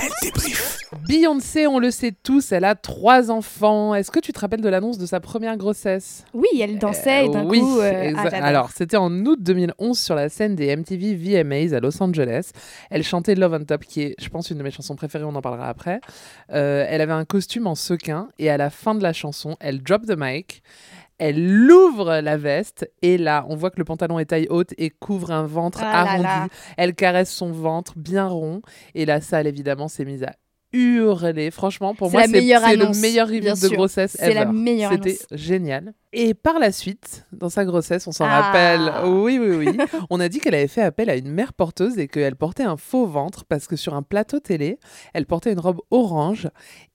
Elle 0.00 0.10
débrief. 0.22 0.78
Beyoncé, 1.06 1.66
on 1.66 1.78
le 1.78 1.90
sait 1.90 2.12
tous, 2.22 2.52
elle 2.52 2.64
a 2.64 2.74
trois 2.74 3.30
enfants. 3.30 3.94
Est-ce 3.94 4.10
que 4.10 4.20
tu 4.20 4.32
te 4.32 4.40
rappelles 4.40 4.60
de 4.60 4.68
l'annonce 4.68 4.98
de 4.98 5.06
sa 5.06 5.20
première 5.20 5.56
grossesse? 5.56 6.24
Oui, 6.34 6.48
elle 6.60 6.78
dansait 6.78 7.26
et 7.26 7.28
d'un 7.28 7.44
oui, 7.46 7.60
coup. 7.60 7.80
euh, 7.80 8.12
ah, 8.16 8.28
alors 8.42 8.70
c'était 8.70 8.96
en 8.96 9.12
août 9.24 9.38
2011 9.42 9.98
sur 9.98 10.14
la 10.14 10.28
scène 10.28 10.54
des 10.54 10.74
MTV 10.74 11.14
VMAs 11.14 11.74
à 11.74 11.80
Los 11.80 12.02
Angeles. 12.02 12.50
Elle 12.90 13.02
chantait 13.02 13.34
Love 13.34 13.58
on 13.60 13.64
Top, 13.64 13.84
qui 13.84 14.02
est, 14.02 14.14
je 14.18 14.28
pense, 14.28 14.50
une 14.50 14.58
de 14.58 14.62
mes 14.62 14.70
chansons 14.70 14.96
préférées. 14.96 15.24
On 15.24 15.34
en 15.34 15.42
parlera 15.42 15.68
après. 15.68 16.00
Euh, 16.52 16.86
elle 16.88 17.00
avait 17.00 17.12
un 17.12 17.24
costume 17.24 17.66
en 17.66 17.74
sequin 17.74 18.28
et 18.38 18.50
à 18.50 18.56
la 18.56 18.70
fin 18.70 18.94
de 18.94 19.02
la 19.02 19.12
chanson, 19.12 19.56
elle 19.60 19.82
drop 19.82 20.06
the 20.06 20.16
mic. 20.16 20.62
Elle 21.18 21.70
ouvre 21.70 22.20
la 22.20 22.36
veste 22.36 22.90
et 23.02 23.18
là, 23.18 23.44
on 23.48 23.56
voit 23.56 23.70
que 23.70 23.78
le 23.78 23.84
pantalon 23.84 24.18
est 24.18 24.26
taille 24.26 24.46
haute 24.50 24.72
et 24.78 24.90
couvre 24.90 25.30
un 25.32 25.44
ventre 25.46 25.80
Ah 25.82 26.02
arrondi. 26.02 26.22
là. 26.22 26.48
Elle 26.76 26.94
caresse 26.94 27.30
son 27.30 27.50
ventre 27.50 27.94
bien 27.96 28.26
rond 28.26 28.62
et 28.94 29.04
la 29.04 29.20
salle 29.20 29.46
évidemment 29.46 29.88
s'est 29.88 30.04
mise 30.04 30.22
à 30.22 30.32
hurler. 30.74 31.50
Franchement, 31.50 31.94
pour 31.94 32.10
moi, 32.10 32.20
la 32.20 32.26
c'est 32.26 32.32
le 32.34 33.00
meilleur 33.00 33.26
reveal 33.26 33.54
de 33.58 33.68
grossesse 33.74 34.16
C'est 34.20 34.34
la 34.34 34.42
ever. 34.42 34.52
meilleure 34.52 34.92
C'était 34.92 35.16
génial. 35.32 35.94
Et 36.12 36.34
par 36.34 36.58
la 36.58 36.72
suite, 36.72 37.26
dans 37.32 37.48
sa 37.48 37.64
grossesse, 37.64 38.06
on 38.06 38.12
s'en 38.12 38.26
Ah. 38.26 38.40
rappelle. 38.42 38.92
Oui, 39.10 39.38
oui, 39.38 39.56
oui. 39.66 39.76
on 40.10 40.20
a 40.20 40.28
dit 40.28 40.40
qu'elle 40.40 40.54
avait 40.54 40.68
fait 40.68 40.82
appel 40.82 41.08
à 41.10 41.16
une 41.16 41.30
mère 41.30 41.52
porteuse 41.54 41.98
et 41.98 42.06
qu'elle 42.06 42.36
portait 42.36 42.62
un 42.64 42.76
faux 42.76 43.06
ventre 43.06 43.44
parce 43.46 43.66
que 43.66 43.76
sur 43.76 43.94
un 43.94 44.02
plateau 44.02 44.40
télé, 44.40 44.78
elle 45.14 45.24
portait 45.26 45.52
une 45.52 45.58
robe 45.60 45.80
orange 45.90 46.48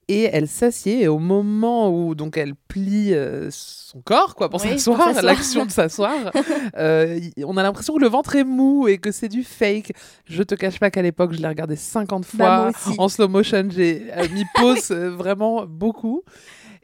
et 0.08 0.24
elle 0.24 0.48
s'assied 0.48 1.02
et 1.02 1.08
au 1.08 1.18
moment 1.18 1.90
où 1.90 2.14
donc 2.14 2.36
elle 2.36 2.54
plie 2.54 3.14
euh, 3.14 3.48
son 3.50 4.00
corps 4.02 4.34
quoi 4.34 4.48
pour 4.48 4.62
Oui, 4.62 4.70
s'asseoir, 4.70 5.22
l'action 5.22 5.64
de 5.66 5.70
s'asseoir, 5.70 6.32
euh, 6.76 7.20
on 7.44 7.56
a 7.56 7.62
l'impression 7.62 7.94
que 7.94 8.00
le 8.00 8.08
ventre 8.08 8.36
est 8.36 8.44
mou 8.44 8.88
et 8.88 8.98
que 8.98 9.10
c'est 9.12 9.28
du 9.28 9.44
fake. 9.44 9.92
Je 10.26 10.42
te 10.42 10.54
cache 10.54 10.78
pas 10.80 10.90
qu'à 10.90 11.02
l'époque 11.02 11.32
je 11.32 11.40
l'ai 11.40 11.48
regardé 11.48 11.76
50 11.76 12.24
fois 12.24 12.38
Bah, 12.38 12.70
aussi. 12.70 12.94
en 12.98 13.08
slow 13.08 13.28
motion, 13.28 13.68
j'ai 13.70 14.04
euh, 14.16 14.26
mis 14.32 14.44
pause 14.54 14.90
euh, 14.90 15.10
vraiment 15.10 15.64
beaucoup. 15.66 16.22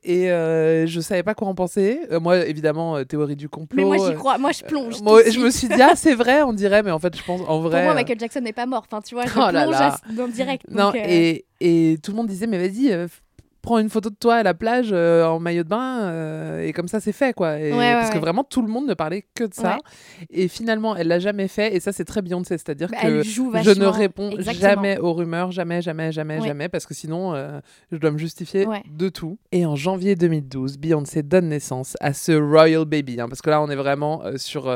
Et 0.02 0.30
euh, 0.30 0.86
je 0.86 1.00
savais 1.00 1.22
pas 1.22 1.34
quoi 1.34 1.48
en 1.48 1.54
penser. 1.54 2.00
Euh, 2.10 2.20
moi, 2.20 2.38
évidemment, 2.46 2.96
euh, 2.96 3.04
théorie 3.04 3.36
du 3.36 3.48
complot. 3.48 3.76
Mais 3.76 3.84
moi, 3.84 3.98
j'y 3.98 4.12
euh, 4.12 4.16
crois. 4.16 4.38
Moi, 4.38 4.52
je 4.52 4.64
plonge. 4.64 5.00
moi, 5.02 5.20
je 5.28 5.38
me 5.38 5.50
suis 5.50 5.68
dit, 5.68 5.80
ah, 5.82 5.92
c'est 5.94 6.14
vrai, 6.14 6.42
on 6.42 6.52
dirait, 6.54 6.82
mais 6.82 6.90
en 6.90 6.98
fait, 6.98 7.14
je 7.16 7.22
pense, 7.22 7.40
en 7.42 7.44
Pour 7.46 7.60
vrai. 7.62 7.82
moi, 7.84 7.92
euh, 7.92 7.96
Michael 7.96 8.18
Jackson 8.18 8.40
n'est 8.40 8.52
pas 8.54 8.66
mort. 8.66 8.84
Enfin, 8.90 9.02
tu 9.02 9.14
vois, 9.14 9.24
je 9.26 9.30
Oh 9.36 9.48
plonge 9.48 9.52
là. 9.52 9.94
à- 9.94 10.12
dans 10.12 10.26
le 10.26 10.32
direct. 10.32 10.64
Non, 10.70 10.86
donc, 10.86 10.96
et, 10.96 11.44
et 11.60 11.98
tout 12.02 12.12
le 12.12 12.16
monde 12.16 12.28
disait, 12.28 12.46
mais 12.46 12.58
vas-y, 12.58 13.08
prends 13.62 13.78
une 13.78 13.88
photo 13.90 14.10
de 14.10 14.14
toi 14.14 14.36
à 14.36 14.42
la 14.42 14.54
plage 14.54 14.90
euh, 14.92 15.24
en 15.26 15.38
maillot 15.38 15.62
de 15.64 15.68
bain, 15.68 16.00
euh, 16.02 16.62
et 16.66 16.72
comme 16.72 16.88
ça, 16.88 17.00
c'est 17.00 17.12
fait, 17.12 17.34
quoi. 17.34 17.58
Et- 17.58 17.70
Ouais, 17.72 17.78
ouais, 17.78 17.92
parce 17.94 18.08
que 18.10 18.14
ouais. 18.14 18.20
vraiment, 18.20 18.44
tout 18.44 18.62
le 18.62 18.68
monde 18.68 18.86
ne 18.86 18.94
parlait 18.94 19.24
que 19.34 19.44
de 19.44 19.54
ça. 19.54 19.78
Et 20.30 20.48
finalement, 20.48 20.96
elle 20.96 21.08
l'a 21.08 21.18
jamais 21.18 21.48
fait, 21.48 21.74
et 21.74 21.80
ça, 21.80 21.92
c'est 21.92 22.04
très 22.04 22.22
Beyoncé, 22.22 22.56
c'est-à-dire 22.58 22.88
bah, 22.90 22.98
que. 23.02 23.22
Je 23.22 23.78
ne 23.80 23.86
réponds 23.86 24.30
Exactement. 24.30 24.60
jamais 24.70 24.98
aux 24.98 25.12
rumeurs, 25.12 25.50
jamais, 25.52 25.82
jamais, 25.82 26.12
jamais, 26.12 26.40
jamais, 26.40 26.68
parce 26.68 26.86
que 26.86 26.94
sinon, 26.94 27.34
euh, 27.34 27.60
je 27.92 27.96
dois 27.96 28.10
me 28.10 28.18
justifier 28.18 28.66
de 28.90 29.08
tout. 29.08 29.38
Et 29.52 29.64
en 29.66 29.76
janvier 29.76 30.14
2012, 30.16 30.78
Beyoncé 30.78 31.22
donne 31.22 31.48
naissance 31.48 31.96
à 32.00 32.12
ce 32.12 32.32
Royal 32.32 32.84
Baby, 32.84 33.20
hein, 33.20 33.28
parce 33.28 33.42
que 33.42 33.50
là, 33.50 33.60
on 33.62 33.68
est 33.70 33.76
vraiment 33.76 34.22
sur 34.36 34.68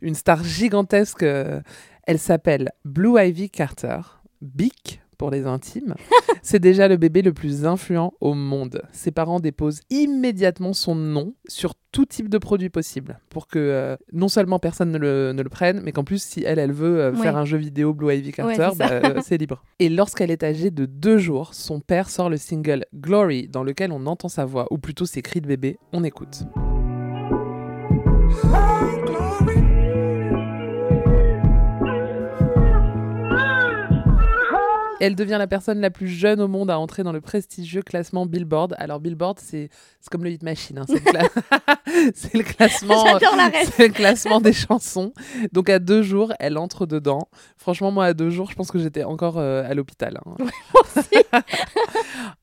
une 0.00 0.14
star 0.14 0.42
gigantesque. 0.44 1.22
elle 1.22 2.18
s'appelle 2.18 2.70
Blue 2.84 3.20
Ivy 3.20 3.50
Carter, 3.50 3.98
Bic 4.40 5.00
pour 5.18 5.30
les 5.30 5.46
intimes. 5.46 5.94
C'est 6.42 6.60
déjà 6.60 6.88
le 6.88 6.96
bébé 6.96 7.20
le 7.22 7.32
plus 7.34 7.66
influent 7.66 8.12
au 8.20 8.32
monde. 8.34 8.82
Ses 8.92 9.10
parents 9.10 9.40
déposent 9.40 9.80
immédiatement 9.90 10.72
son 10.72 10.94
nom 10.94 11.34
sur 11.48 11.74
tout 11.92 12.06
type 12.06 12.28
de 12.28 12.38
produit 12.38 12.68
possible 12.70 13.18
pour 13.28 13.48
que 13.48 13.58
euh, 13.58 13.96
non 14.12 14.28
seulement 14.28 14.58
personne 14.58 14.92
ne 14.92 14.98
le, 14.98 15.32
ne 15.34 15.42
le 15.42 15.48
prenne, 15.48 15.80
mais 15.82 15.92
qu'en 15.92 16.04
plus, 16.04 16.22
si 16.22 16.44
elle, 16.44 16.58
elle 16.58 16.72
veut 16.72 17.00
euh, 17.00 17.12
Ouais. 17.12 17.22
faire 17.22 17.36
un 17.36 17.44
jeu 17.44 17.58
vidéo 17.58 17.92
Blue 17.94 18.14
Ivy 18.14 18.32
Carter, 18.32 18.68
c'est 18.72 18.78
bah, 18.78 18.90
euh, 18.92 19.20
c'est 19.24 19.36
libre. 19.38 19.62
Et 19.80 19.88
lorsqu'elle 19.88 20.30
est 20.30 20.42
âgée 20.44 20.70
de 20.70 20.86
deux 20.86 21.18
jours, 21.18 21.54
son 21.54 21.80
père 21.80 22.08
sort 22.08 22.30
le 22.30 22.36
single 22.36 22.84
Glory, 22.94 23.48
dans 23.48 23.64
lequel 23.64 23.90
on 23.92 24.06
entend 24.06 24.28
sa 24.28 24.44
voix, 24.44 24.66
ou 24.70 24.78
plutôt 24.78 25.06
ses 25.06 25.22
cris 25.22 25.40
de 25.40 25.46
bébé. 25.48 25.78
On 25.92 26.04
écoute. 26.04 26.44
Elle 35.00 35.14
devient 35.14 35.36
la 35.38 35.46
personne 35.46 35.80
la 35.80 35.90
plus 35.90 36.08
jeune 36.08 36.40
au 36.40 36.48
monde 36.48 36.70
à 36.70 36.78
entrer 36.78 37.04
dans 37.04 37.12
le 37.12 37.20
prestigieux 37.20 37.82
classement 37.82 38.26
Billboard. 38.26 38.74
Alors 38.78 38.98
Billboard, 38.98 39.38
c'est 39.38 39.70
c'est 40.08 40.12
comme 40.16 40.24
le 40.24 40.30
Hit 40.30 40.42
Machine, 40.42 40.78
hein, 40.78 40.84
c'est 40.88 40.94
le, 41.04 41.10
cla- 41.12 42.10
c'est 42.14 42.34
le 42.34 42.42
classement, 42.42 43.04
c'est 43.76 43.88
le 43.88 43.92
classement 43.92 44.40
des 44.40 44.52
chansons. 44.54 45.12
Donc 45.52 45.68
à 45.68 45.78
deux 45.78 46.02
jours, 46.02 46.32
elle 46.40 46.56
entre 46.56 46.86
dedans. 46.86 47.28
Franchement, 47.58 47.90
moi 47.90 48.06
à 48.06 48.14
deux 48.14 48.30
jours, 48.30 48.50
je 48.50 48.56
pense 48.56 48.70
que 48.70 48.78
j'étais 48.78 49.04
encore 49.04 49.38
euh, 49.38 49.68
à 49.68 49.74
l'hôpital. 49.74 50.18
hein. 50.24 50.36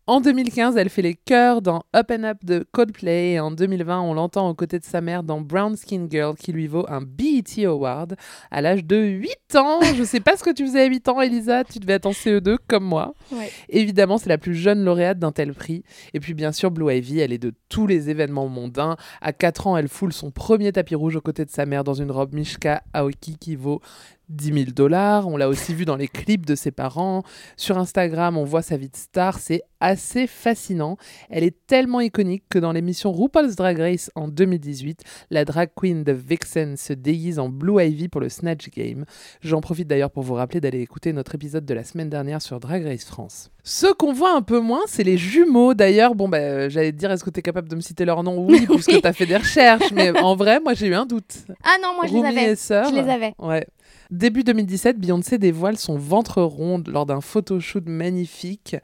en 0.08 0.22
2015, 0.22 0.78
elle 0.78 0.90
fait 0.90 1.02
les 1.02 1.16
chœurs 1.16 1.62
dans 1.64 1.84
Up 1.96 2.12
and 2.12 2.24
Up 2.24 2.38
de 2.44 2.66
Coldplay 2.72 3.32
et 3.34 3.40
en 3.40 3.50
2020, 3.52 4.02
on 4.02 4.14
l'entend 4.14 4.48
aux 4.50 4.54
côtés 4.54 4.78
de 4.80 4.84
sa 4.86 5.02
mère 5.02 5.24
dans 5.24 5.42
Brown 5.42 5.76
Skin 5.76 6.08
Girl 6.10 6.36
qui 6.36 6.52
lui 6.52 6.68
vaut 6.68 6.86
un 6.90 7.02
BET 7.02 7.66
Award 7.66 8.16
à 8.52 8.62
l'âge 8.62 8.86
de 8.86 8.98
8 8.98 9.56
ans. 9.56 9.80
Je 9.96 10.04
sais 10.04 10.20
pas 10.20 10.38
ce 10.38 10.44
que 10.44 10.52
tu 10.54 10.66
faisais 10.66 10.82
à 10.82 10.86
8 10.86 11.08
ans, 11.10 11.22
Elisa, 11.22 11.64
tu 11.64 11.80
devais 11.80 11.94
être 11.94 12.06
en 12.06 12.12
CE2 12.12 12.58
comme 12.68 12.86
moi. 12.86 13.14
Ouais. 13.32 13.50
Évidemment, 13.70 14.18
c'est 14.20 14.30
la 14.30 14.38
plus 14.38 14.54
jeune 14.54 14.84
lauréate 14.84 15.18
d'un 15.18 15.32
tel 15.32 15.54
prix. 15.54 15.84
Et 16.14 16.20
puis 16.20 16.34
bien 16.36 16.52
sûr, 16.52 16.70
Blue 16.70 16.94
Ivy, 16.94 17.20
elle 17.20 17.34
est 17.34 17.38
de 17.40 17.54
tous 17.70 17.88
les 17.88 18.10
événements 18.10 18.48
mondains. 18.48 18.98
À 19.22 19.34
4 19.34 19.68
ans, 19.68 19.78
elle 19.78 19.88
foule 19.88 20.14
son 20.14 20.32
premier 20.32 20.72
tapis 20.72 20.96
rouge 20.96 21.16
aux 21.16 21.22
côtés 21.22 21.46
de 21.46 21.50
sa 21.50 21.66
mère 21.66 21.84
dans 21.84 21.94
une 21.94 22.12
robe 22.12 22.34
Mishka 22.34 22.84
Aoki 22.94 23.38
qui 23.38 23.56
vaut 23.56 23.82
10 24.30 24.54
000 24.54 24.66
dollars. 24.76 25.28
On 25.28 25.38
l'a 25.38 25.48
aussi 25.50 25.74
vu 25.74 25.86
dans 25.86 25.96
les 25.96 26.08
clips 26.08 26.46
de 26.46 26.56
ses 26.56 26.72
parents. 26.72 27.24
Sur 27.58 27.78
Instagram, 27.78 28.38
on 28.38 28.44
voit 28.44 28.62
sa 28.62 28.78
vie 28.78 28.90
de 28.90 28.96
star. 28.96 29.40
C'est 29.40 29.62
assez 29.80 30.26
fascinant. 30.28 30.98
Elle 31.30 31.44
est 31.44 31.56
tellement 31.68 32.00
iconique 32.02 32.44
que 32.50 32.58
dans 32.60 32.72
l'émission 32.72 33.12
RuPaul's 33.12 33.56
Drag 33.56 33.78
Race 33.78 34.10
en 34.16 34.28
2018, 34.28 35.02
la 35.30 35.46
drag 35.46 35.70
queen 35.76 36.04
de 36.04 36.12
Vixen 36.12 36.76
se 36.78 36.94
déguise 36.94 37.38
en 37.40 37.50
Blue 37.50 37.84
Ivy 37.84 38.08
pour 38.08 38.22
le 38.22 38.30
Snatch 38.30 38.70
Game. 38.72 39.06
J'en 39.42 39.62
profite 39.62 39.88
d'ailleurs 39.88 40.12
pour 40.12 40.24
vous 40.24 40.34
rappeler 40.34 40.60
d'aller 40.62 40.82
écouter 40.82 41.14
notre 41.14 41.36
épisode 41.36 41.66
de 41.66 41.74
la 41.74 41.84
semaine 41.84 42.10
dernière 42.10 42.42
sur 42.42 42.60
Drag 42.60 42.84
Race 42.84 43.06
France. 43.06 43.52
Ceux 43.64 43.94
qu'on 43.94 44.14
voit 44.14 44.36
un 44.36 44.42
peu 44.42 44.60
moins, 44.60 44.82
c'est 44.88 45.04
les 45.04 45.18
jumeaux. 45.18 45.74
D'ailleurs, 45.74 46.14
bon, 46.16 46.30
bah, 46.30 46.38
euh, 46.38 46.70
j'allais 46.70 46.92
te 46.92 46.98
dire, 46.98 47.12
est-ce 47.12 47.24
que 47.24 47.32
tu 47.32 47.40
es 47.40 47.44
capable 47.44 47.68
de 47.68 47.76
me 47.76 47.82
citer 47.82 48.06
leur 48.06 48.24
nom 48.24 48.46
Oui, 48.46 48.66
puisque 48.70 48.92
Oui. 48.92 49.02
tu 49.02 49.08
as 49.08 49.14
fait 49.14 49.26
des 49.26 49.38
recherches. 49.38 49.92
Mais 49.92 50.18
en 50.20 50.36
vrai, 50.36 50.60
moi, 50.60 50.74
j'ai 50.76 50.88
eu 50.88 50.94
un 50.96 51.06
doute. 51.06 51.36
Ah 51.64 51.78
non, 51.82 51.96
moi, 51.96 52.06
je 52.08 52.14
les 52.14 52.24
avais. 52.24 52.52
et 52.52 52.56
sœur. 52.56 52.90
Je 52.90 52.96
les 52.96 53.10
avais. 53.10 53.34
Ouais. 53.40 53.66
Début 54.12 54.44
2017, 54.44 55.00
Beyoncé 55.00 55.38
dévoile 55.38 55.78
son 55.78 55.98
ventre 55.98 56.42
rond 56.42 56.82
lors 56.88 57.06
d'un 57.06 57.22
photoshoot 57.22 57.84
magnifique 57.88 58.76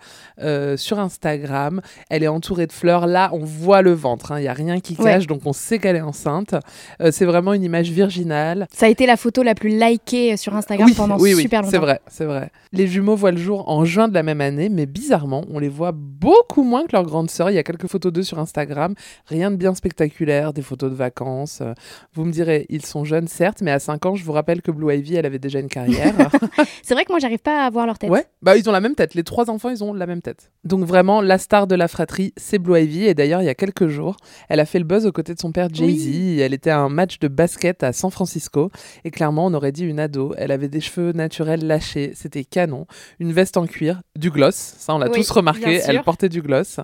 euh, 0.42 0.78
sur 0.78 1.00
Instagram. 1.00 1.82
Elle 2.10 2.24
est 2.24 2.28
entourée 2.28 2.68
de 2.68 2.72
fleurs. 2.72 3.08
Là, 3.08 3.30
on 3.34 3.44
voit 3.46 3.82
le 3.82 3.92
ventre. 3.94 4.32
hein. 4.32 4.40
Il 4.40 4.44
n'y 4.44 4.48
a 4.48 4.54
rien 4.54 4.80
qui 4.80 4.96
Ouais. 5.00 5.06
cache, 5.14 5.28
donc 5.28 5.42
on 5.46 5.54
sait 5.54 5.80
qu'elle 5.80 5.96
est 5.96 6.02
enceinte. 6.02 6.56
Euh, 7.02 7.12
c'est 7.12 7.26
vraiment 7.26 7.54
une 7.54 7.64
image 7.64 7.90
virginale. 7.90 8.68
Ça 8.74 8.86
a 8.88 8.90
été 8.90 9.06
la 9.06 9.18
photo 9.18 9.42
la 9.44 9.56
plus 9.56 9.70
likée 9.70 10.38
sur 10.38 10.56
Instagram 10.56 10.88
oui, 10.90 10.94
pendant 10.96 11.18
oui, 11.18 11.34
oui, 11.34 11.42
super 11.42 11.62
longtemps. 11.62 11.72
c'est 11.72 11.78
vrai, 11.78 12.02
c'est 12.08 12.26
vrai. 12.26 12.52
Les 12.74 12.88
jumeaux 12.88 13.16
voient 13.16 13.32
le 13.32 13.38
jour 13.38 13.68
en 13.70 13.86
juin 13.86 14.08
de 14.08 14.14
la 14.14 14.24
même 14.24 14.42
année, 14.42 14.70
mais 14.70 14.86
bizarrement, 14.86 15.44
on 15.50 15.60
les 15.60 15.70
voit 15.70 15.92
beaucoup 15.94 16.64
moins 16.64 16.84
que 16.86 16.92
leur 16.94 17.04
grande 17.04 17.30
sœur. 17.30 17.50
Il 17.50 17.54
y 17.56 17.58
a 17.60 17.64
quelques 17.64 17.88
photos 17.88 18.12
d'eux 18.12 18.24
sur 18.24 18.40
Instagram, 18.40 18.96
rien 19.28 19.50
de 19.52 19.56
bien 19.56 19.74
spectaculaire, 19.74 20.54
des 20.54 20.62
photos 20.62 20.90
de 20.92 20.96
vacances. 20.96 21.60
Euh, 21.62 21.74
Vous 22.14 22.26
me 22.26 22.32
direz, 22.32 22.66
ils 22.70 22.86
sont 22.86 23.04
jeunes, 23.06 23.28
certes, 23.28 23.62
mais 23.62 23.72
à 23.72 23.80
5 23.80 24.06
ans, 24.06 24.16
je 24.16 24.24
vous 24.24 24.32
rappelle 24.34 24.62
que 24.62 24.72
Blue 24.72 24.94
Ivy, 24.94 25.18
elle 25.22 25.28
avait 25.28 25.40
déjà 25.40 25.60
une 25.60 25.70
carrière. 25.70 26.14
C'est 26.84 26.96
vrai 26.96 27.06
que 27.06 27.12
moi, 27.12 27.20
j'arrive 27.20 27.40
pas 27.40 27.66
à 27.66 27.70
voir 27.70 27.86
leur 27.86 28.00
tête. 28.00 28.10
Ouais, 28.10 28.26
bah 28.42 28.58
ils 28.58 28.68
ont 28.68 28.72
la 28.72 28.82
même 28.82 28.96
tête. 28.96 29.14
Les 29.14 29.24
trois 29.24 29.50
enfants, 29.50 29.70
ils 29.70 29.84
ont 29.84 29.94
la 29.94 30.08
même 30.08 30.22
tête. 30.22 30.52
Donc 30.64 30.84
vraiment, 30.84 31.22
la 31.22 31.38
star 31.38 31.68
de 31.68 31.76
la 31.76 31.88
fratrie, 31.88 32.34
c'est 32.38 32.58
Blue 32.58 32.80
Ivy. 32.82 33.06
Et 33.06 33.14
d'ailleurs, 33.14 33.42
il 33.42 33.46
y 33.46 33.50
a 33.50 33.56
quelques 33.56 33.88
jours, 33.88 34.18
elle 34.50 34.60
a 34.60 34.66
fait 34.66 34.80
le 34.80 34.86
buzz 34.86 35.06
aux 35.06 35.12
côtés 35.12 35.36
de 35.36 35.40
son 35.40 35.52
père 35.52 35.70
Jay-Z. 35.72 36.40
Elle 36.40 36.54
était 36.54 36.72
à 36.72 36.80
un 36.80 36.90
match 36.90 37.20
de 37.20 37.28
basket 37.28 37.84
à 37.84 37.94
San 37.94 38.10
Francisco. 38.10 38.72
Et 39.06 39.12
clairement, 39.12 39.46
on 39.46 39.54
aurait 39.54 39.72
dit 39.72 39.86
une 39.86 40.00
ado. 40.00 40.34
Elle 40.38 40.52
avait 40.52 40.70
des 40.70 40.82
cheveux 40.82 41.12
naturels 41.12 41.66
lâchés. 41.66 42.14
C'était 42.16 42.44
canon. 42.44 42.88
Une 43.20 43.32
veste 43.32 43.58
en 43.58 43.68
cuir, 43.68 44.02
du 44.18 44.32
gloss. 44.32 44.56
Ça, 44.56 44.96
on 44.96 44.98
l'a 44.98 45.10
Oui, 45.10 45.18
tous 45.18 45.30
remarqué. 45.32 45.82
Elle 45.86 46.02
portait 46.02 46.30
du 46.30 46.42
gloss. 46.42 46.80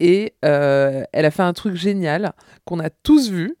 Et 0.00 0.34
euh, 0.44 1.02
elle 1.12 1.24
a 1.24 1.30
fait 1.30 1.42
un 1.42 1.52
truc 1.52 1.74
génial 1.74 2.32
qu'on 2.64 2.78
a 2.80 2.90
tous 2.90 3.30
vu. 3.30 3.56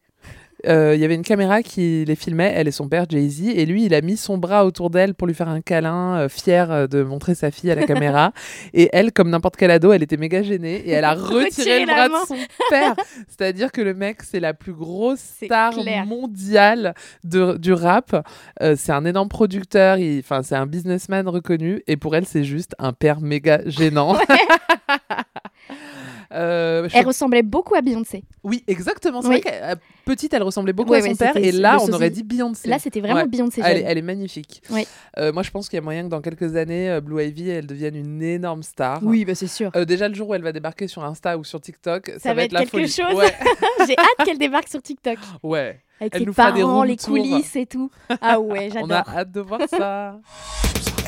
Euh, 0.66 0.94
Il 0.94 1.00
y 1.00 1.04
avait 1.04 1.14
une 1.14 1.22
caméra 1.22 1.62
qui 1.62 2.04
les 2.04 2.16
filmait, 2.16 2.52
elle 2.54 2.68
et 2.68 2.72
son 2.72 2.88
père 2.88 3.06
Jay-Z, 3.08 3.48
et 3.48 3.64
lui, 3.66 3.84
il 3.84 3.94
a 3.94 4.00
mis 4.00 4.16
son 4.16 4.38
bras 4.38 4.64
autour 4.64 4.90
d'elle 4.90 5.14
pour 5.14 5.26
lui 5.26 5.34
faire 5.34 5.48
un 5.48 5.60
câlin, 5.60 6.16
euh, 6.18 6.28
fier 6.28 6.70
euh, 6.70 6.86
de 6.86 7.02
montrer 7.02 7.34
sa 7.34 7.50
fille 7.50 7.70
à 7.70 7.74
la 7.74 7.84
caméra. 7.84 8.32
et 8.74 8.88
elle, 8.92 9.12
comme 9.12 9.30
n'importe 9.30 9.56
quel 9.56 9.70
ado, 9.70 9.92
elle 9.92 10.02
était 10.02 10.16
méga 10.16 10.42
gênée 10.42 10.76
et 10.76 10.90
elle 10.90 11.04
a 11.04 11.14
retiré 11.14 11.80
le 11.80 11.86
bras 11.86 12.08
main. 12.08 12.22
de 12.22 12.26
son 12.26 12.36
père. 12.70 12.94
C'est-à-dire 13.28 13.70
que 13.70 13.80
le 13.80 13.94
mec, 13.94 14.22
c'est 14.22 14.40
la 14.40 14.54
plus 14.54 14.72
grosse 14.72 15.20
star 15.44 15.72
clair. 15.74 16.06
mondiale 16.06 16.94
de, 17.24 17.56
du 17.56 17.72
rap. 17.72 18.26
Euh, 18.62 18.74
c'est 18.76 18.92
un 18.92 19.04
énorme 19.04 19.28
producteur, 19.28 19.98
enfin, 20.18 20.42
c'est 20.42 20.56
un 20.56 20.66
businessman 20.66 21.28
reconnu, 21.28 21.82
et 21.86 21.96
pour 21.96 22.16
elle, 22.16 22.26
c'est 22.26 22.44
juste 22.44 22.74
un 22.78 22.92
père 22.92 23.20
méga 23.20 23.60
gênant. 23.66 24.16
Euh, 26.30 26.86
je 26.90 26.96
Elle 26.98 27.06
ressemblait 27.06 27.42
beaucoup 27.42 27.74
à 27.74 27.80
Beyoncé. 27.80 28.22
oui, 28.44 28.62
exactement. 28.66 29.22
C'est 29.22 29.28
Oui. 29.28 29.40
vrai 29.40 29.60
euh, 29.62 29.74
petite, 30.04 30.34
elle 30.34 30.42
ressemblait 30.42 30.74
beaucoup 30.74 30.90
Ouais, 30.90 30.98
à 30.98 31.00
son 31.02 31.08
ouais, 31.08 31.14
père, 31.16 31.34
et 31.38 31.52
là, 31.52 31.78
on 31.80 31.90
aurait 31.90 32.10
dit 32.10 32.22
Beyoncé. 32.22 32.68
Là, 32.68 32.78
c'était 32.78 33.00
vraiment 33.00 33.22
Ouais. 33.22 33.26
Beyoncé 33.26 33.62
Elle 33.64 33.78
est, 33.78 33.80
jeune. 33.80 33.86
elle 33.88 33.96
est 33.98 34.02
magnifique. 34.02 34.62
Oui. 34.68 34.86
Euh, 35.16 35.32
moi, 35.32 35.42
je 35.42 35.50
pense 35.50 35.70
qu'il 35.70 35.78
y 35.78 35.80
a 35.80 35.82
moyen 35.82 36.02
que 36.04 36.08
dans 36.08 36.20
quelques 36.20 36.54
années, 36.56 36.90
euh, 36.90 37.00
Blue 37.00 37.24
Ivy, 37.24 37.48
elle 37.48 37.66
devienne 37.66 37.96
une 37.96 38.22
énorme 38.22 38.62
star. 38.62 39.00
Oui, 39.02 39.24
bah, 39.24 39.34
c'est 39.34 39.46
sûr. 39.46 39.70
Euh, 39.74 39.86
déjà, 39.86 40.06
le 40.06 40.14
jour 40.14 40.28
où 40.28 40.34
elle 40.34 40.42
va 40.42 40.52
débarquer 40.52 40.86
sur 40.86 41.02
Insta 41.02 41.38
ou 41.38 41.44
sur 41.44 41.62
TikTok, 41.62 42.12
ça, 42.18 42.34
va 42.34 42.44
être 42.44 42.52
la 42.52 42.60
quelque 42.66 42.72
folie. 42.72 42.88
chose. 42.90 43.22
J'ai 43.86 43.96
hâte 43.98 44.26
qu'elle 44.26 44.36
débarque 44.38 44.68
sur 44.68 44.82
TikTok. 44.82 45.16
ouais. 45.42 45.80
Avec 46.00 46.14
Elle 46.14 46.20
ses 46.20 46.26
nous 46.26 46.32
fera 46.32 46.52
des 46.52 46.60
parents, 46.60 46.84
les 46.84 46.96
coulisses 46.96 47.56
et 47.56 47.66
tout. 47.66 47.90
Ah 48.20 48.38
ouais, 48.38 48.68
On 48.76 48.84
a 48.90 48.98
j'adore. 49.02 49.08
hâte 49.16 49.32
de 49.32 49.40
voir 49.40 49.60
ça. 49.68 50.20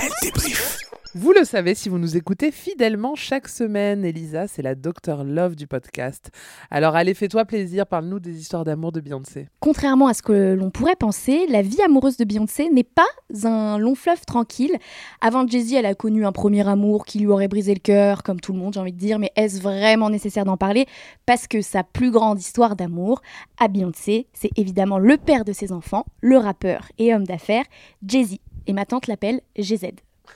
Elle 0.03 0.11
débrief. 0.23 0.79
Vous 1.15 1.33
le 1.33 1.43
savez 1.45 1.75
si 1.75 1.89
vous 1.89 1.99
nous 1.99 2.17
écoutez 2.17 2.53
fidèlement 2.53 3.17
chaque 3.17 3.49
semaine. 3.49 4.05
Elisa, 4.05 4.47
c'est 4.47 4.63
la 4.63 4.77
Docteur 4.77 5.25
Love 5.25 5.57
du 5.57 5.67
podcast. 5.67 6.31
Alors 6.71 6.95
allez, 6.95 7.15
fais-toi 7.15 7.45
plaisir, 7.45 7.85
parle-nous 7.85 8.21
des 8.21 8.39
histoires 8.39 8.63
d'amour 8.63 8.93
de 8.93 9.01
Beyoncé. 9.01 9.49
Contrairement 9.59 10.07
à 10.07 10.15
ce 10.15 10.23
que 10.23 10.55
l'on 10.55 10.71
pourrait 10.71 10.95
penser, 10.95 11.49
la 11.49 11.63
vie 11.63 11.83
amoureuse 11.83 12.17
de 12.17 12.25
Beyoncé 12.25 12.71
n'est 12.71 12.85
pas 12.85 13.09
un 13.45 13.77
long 13.79 13.97
fleuve 13.97 14.25
tranquille. 14.25 14.77
Avant 15.21 15.45
Jay-Z, 15.45 15.75
elle 15.75 15.87
a 15.87 15.97
connu 15.97 16.25
un 16.25 16.31
premier 16.31 16.67
amour 16.69 17.05
qui 17.05 17.19
lui 17.19 17.27
aurait 17.27 17.49
brisé 17.49 17.75
le 17.75 17.81
cœur, 17.81 18.23
comme 18.23 18.41
tout 18.41 18.53
le 18.53 18.61
monde, 18.61 18.75
j'ai 18.75 18.81
envie 18.81 18.93
de 18.93 18.99
dire, 18.99 19.19
mais 19.19 19.33
est-ce 19.35 19.61
vraiment 19.61 20.11
nécessaire 20.11 20.45
d'en 20.45 20.57
parler? 20.57 20.87
Parce 21.27 21.49
que 21.49 21.61
sa 21.61 21.83
plus 21.83 22.13
grande 22.13 22.39
histoire 22.39 22.77
d'amour 22.77 23.21
à 23.59 23.67
Beyoncé, 23.67 24.29
c'est 24.33 24.51
évidemment 24.57 25.01
le 25.01 25.17
père 25.17 25.45
de 25.45 25.53
ses 25.53 25.73
enfants, 25.73 26.07
le 26.21 26.39
rappeur 26.39 26.87
et 26.99 27.13
homme 27.13 27.27
d'affaires, 27.27 27.65
Jay-Z. 28.07 28.37
Et 28.67 28.73
ma 28.73 28.87
tante 28.87 29.07
l'appelle 29.07 29.41
GZ. 29.57 29.87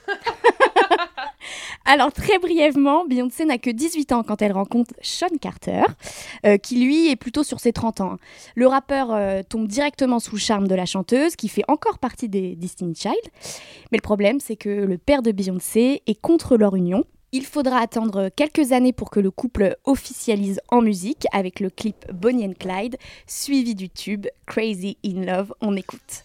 Alors 1.85 2.11
très 2.11 2.39
brièvement, 2.39 3.05
Beyoncé 3.05 3.45
n'a 3.45 3.59
que 3.59 3.69
18 3.69 4.11
ans 4.11 4.23
quand 4.23 4.41
elle 4.41 4.53
rencontre 4.53 4.93
Sean 5.01 5.37
Carter, 5.39 5.83
euh, 6.45 6.57
qui 6.57 6.83
lui 6.83 7.11
est 7.11 7.15
plutôt 7.15 7.43
sur 7.43 7.59
ses 7.59 7.73
30 7.73 8.01
ans. 8.01 8.17
Le 8.55 8.65
rappeur 8.65 9.09
euh, 9.11 9.43
tombe 9.47 9.67
directement 9.67 10.19
sous 10.19 10.35
le 10.35 10.39
charme 10.39 10.67
de 10.67 10.73
la 10.73 10.87
chanteuse, 10.87 11.35
qui 11.35 11.47
fait 11.47 11.63
encore 11.67 11.99
partie 11.99 12.27
des 12.27 12.55
Destiny 12.55 12.95
Child. 12.95 13.13
Mais 13.91 13.99
le 13.99 14.01
problème, 14.01 14.39
c'est 14.39 14.55
que 14.55 14.69
le 14.69 14.97
père 14.97 15.21
de 15.21 15.31
Beyoncé 15.31 16.01
est 16.07 16.19
contre 16.19 16.57
leur 16.57 16.75
union. 16.75 17.03
Il 17.31 17.45
faudra 17.45 17.79
attendre 17.79 18.29
quelques 18.35 18.71
années 18.71 18.93
pour 18.93 19.11
que 19.11 19.19
le 19.19 19.29
couple 19.29 19.75
officialise 19.83 20.61
en 20.69 20.81
musique 20.81 21.27
avec 21.33 21.59
le 21.59 21.69
clip 21.69 22.11
Bonnie 22.11 22.47
and 22.47 22.53
Clyde, 22.59 22.97
suivi 23.27 23.75
du 23.75 23.89
tube 23.89 24.25
Crazy 24.47 24.97
in 25.05 25.23
Love. 25.23 25.53
On 25.61 25.75
écoute. 25.75 26.23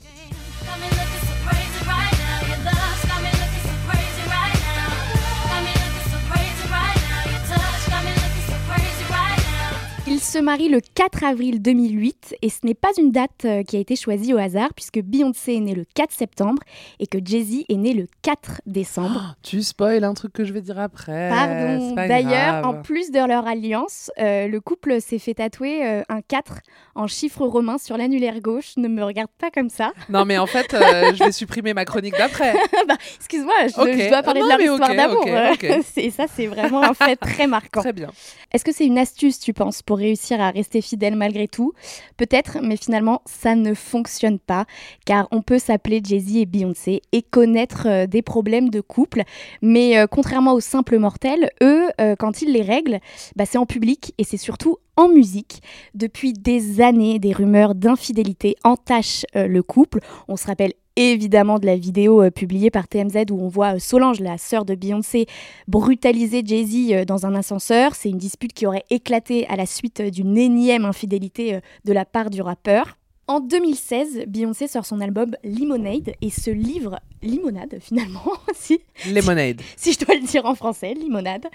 Ils 10.20 10.24
se 10.24 10.38
marient 10.38 10.68
le 10.68 10.80
4 10.82 11.24
avril 11.24 11.62
2008 11.62 12.36
et 12.42 12.50
ce 12.50 12.58
n'est 12.64 12.74
pas 12.74 12.90
une 12.98 13.10
date 13.10 13.46
euh, 13.46 13.62
qui 13.62 13.78
a 13.78 13.80
été 13.80 13.96
choisie 13.96 14.34
au 14.34 14.36
hasard 14.36 14.68
puisque 14.76 15.00
Beyoncé 15.00 15.54
est 15.54 15.60
née 15.60 15.74
le 15.74 15.86
4 15.94 16.12
septembre 16.12 16.60
et 16.98 17.06
que 17.06 17.16
Jay-Z 17.24 17.64
est 17.70 17.76
né 17.76 17.94
le 17.94 18.06
4 18.20 18.60
décembre. 18.66 19.34
Tu 19.42 19.62
spoil 19.62 20.04
un 20.04 20.12
truc 20.12 20.34
que 20.34 20.44
je 20.44 20.52
vais 20.52 20.60
dire 20.60 20.78
après. 20.78 21.30
Pardon. 21.30 21.94
D'ailleurs, 21.94 22.66
en 22.66 22.82
plus 22.82 23.10
de 23.10 23.18
leur 23.26 23.46
alliance, 23.48 24.10
euh, 24.18 24.46
le 24.46 24.60
couple 24.60 25.00
s'est 25.00 25.18
fait 25.18 25.32
tatouer 25.32 25.86
euh, 25.86 26.02
un 26.10 26.20
4 26.20 26.58
en 26.96 27.06
chiffre 27.06 27.46
romain 27.46 27.78
sur 27.78 27.96
l'annulaire 27.96 28.40
gauche. 28.42 28.74
Ne 28.76 28.88
me 28.88 29.02
regarde 29.02 29.30
pas 29.38 29.50
comme 29.50 29.70
ça. 29.70 29.92
Non, 30.10 30.26
mais 30.26 30.36
en 30.36 30.46
fait, 30.46 30.74
euh, 30.74 31.14
je 31.14 31.24
vais 31.24 31.32
supprimer 31.32 31.72
ma 31.72 31.86
chronique 31.86 32.14
d'après. 32.18 32.52
Bah, 32.86 32.96
Excuse-moi, 33.16 33.54
je, 33.68 34.08
dois 34.10 34.22
parler 34.22 34.40
Non, 34.40 34.46
de 34.48 34.50
leur 34.50 34.60
histoire 34.60 34.90
ok, 34.90 34.96
d'amour. 34.96 35.24
ok, 35.26 35.64
ok. 35.78 35.84
c'est- 35.94 36.10
ça, 36.10 36.26
c'est 36.34 36.46
vraiment 36.46 36.82
un 36.82 36.92
fait 36.92 37.16
très 37.16 37.46
marquant. 37.46 37.80
Très 37.80 37.94
bien. 37.94 38.10
Est-ce 38.52 38.64
que 38.64 38.72
c'est 38.72 38.84
une 38.84 38.98
astuce, 38.98 39.38
tu 39.38 39.52
penses, 39.54 39.80
pour 39.82 39.96
réussir 39.96 40.09
à 40.40 40.50
rester 40.50 40.80
fidèle 40.80 41.16
malgré 41.16 41.48
tout 41.48 41.72
Peut-être, 42.16 42.58
mais 42.62 42.76
finalement, 42.76 43.22
ça 43.24 43.54
ne 43.54 43.74
fonctionne 43.74 44.38
pas, 44.38 44.66
car 45.06 45.28
on 45.30 45.42
peut 45.42 45.58
s'appeler 45.58 46.00
Jay-Z 46.04 46.36
et 46.36 46.46
Beyoncé 46.46 47.02
et 47.12 47.22
connaître 47.22 47.86
euh, 47.86 48.06
des 48.06 48.22
problèmes 48.22 48.68
de 48.68 48.80
couple, 48.80 49.22
mais 49.62 49.98
euh, 49.98 50.06
contrairement 50.06 50.52
aux 50.52 50.60
simples 50.60 50.98
mortels, 50.98 51.50
eux, 51.62 51.88
euh, 52.00 52.16
quand 52.16 52.42
ils 52.42 52.52
les 52.52 52.62
règlent, 52.62 53.00
bah, 53.36 53.44
c'est 53.46 53.58
en 53.58 53.66
public 53.66 54.14
et 54.18 54.24
c'est 54.24 54.36
surtout 54.36 54.76
en 54.96 55.08
musique. 55.08 55.62
Depuis 55.94 56.32
des 56.32 56.80
années, 56.80 57.18
des 57.18 57.32
rumeurs 57.32 57.74
d'infidélité 57.74 58.56
entachent 58.64 59.24
le 59.34 59.62
couple. 59.62 60.00
On 60.28 60.36
se 60.36 60.46
rappelle 60.46 60.72
évidemment 60.96 61.58
de 61.58 61.66
la 61.66 61.76
vidéo 61.76 62.22
euh, 62.22 62.30
publiée 62.30 62.70
par 62.70 62.88
TMZ 62.88 63.24
où 63.30 63.40
on 63.40 63.48
voit 63.48 63.76
euh, 63.76 63.78
Solange, 63.78 64.20
la 64.20 64.38
sœur 64.38 64.64
de 64.64 64.74
Beyoncé, 64.74 65.26
brutaliser 65.68 66.42
Jay-Z 66.44 66.92
euh, 66.92 67.04
dans 67.04 67.26
un 67.26 67.34
ascenseur. 67.34 67.94
C'est 67.94 68.10
une 68.10 68.18
dispute 68.18 68.52
qui 68.52 68.66
aurait 68.66 68.84
éclaté 68.90 69.46
à 69.48 69.56
la 69.56 69.66
suite 69.66 70.02
d'une 70.02 70.36
énième 70.36 70.84
infidélité 70.84 71.60
de 71.84 71.92
la 71.92 72.04
part 72.04 72.30
du 72.30 72.42
rappeur. 72.42 72.96
En 73.26 73.38
2016, 73.38 74.24
Beyoncé 74.26 74.66
sort 74.66 74.84
son 74.84 75.00
album 75.00 75.36
Lemonade 75.44 76.14
et 76.20 76.30
se 76.30 76.50
livre 76.50 76.98
limonade 77.22 77.78
finalement, 77.80 78.32
si, 78.54 78.80
Lemonade. 79.12 79.60
si 79.76 79.92
je 79.92 80.04
dois 80.04 80.14
le 80.14 80.26
dire 80.26 80.46
en 80.46 80.54
français, 80.54 80.94
limonade, 80.94 81.46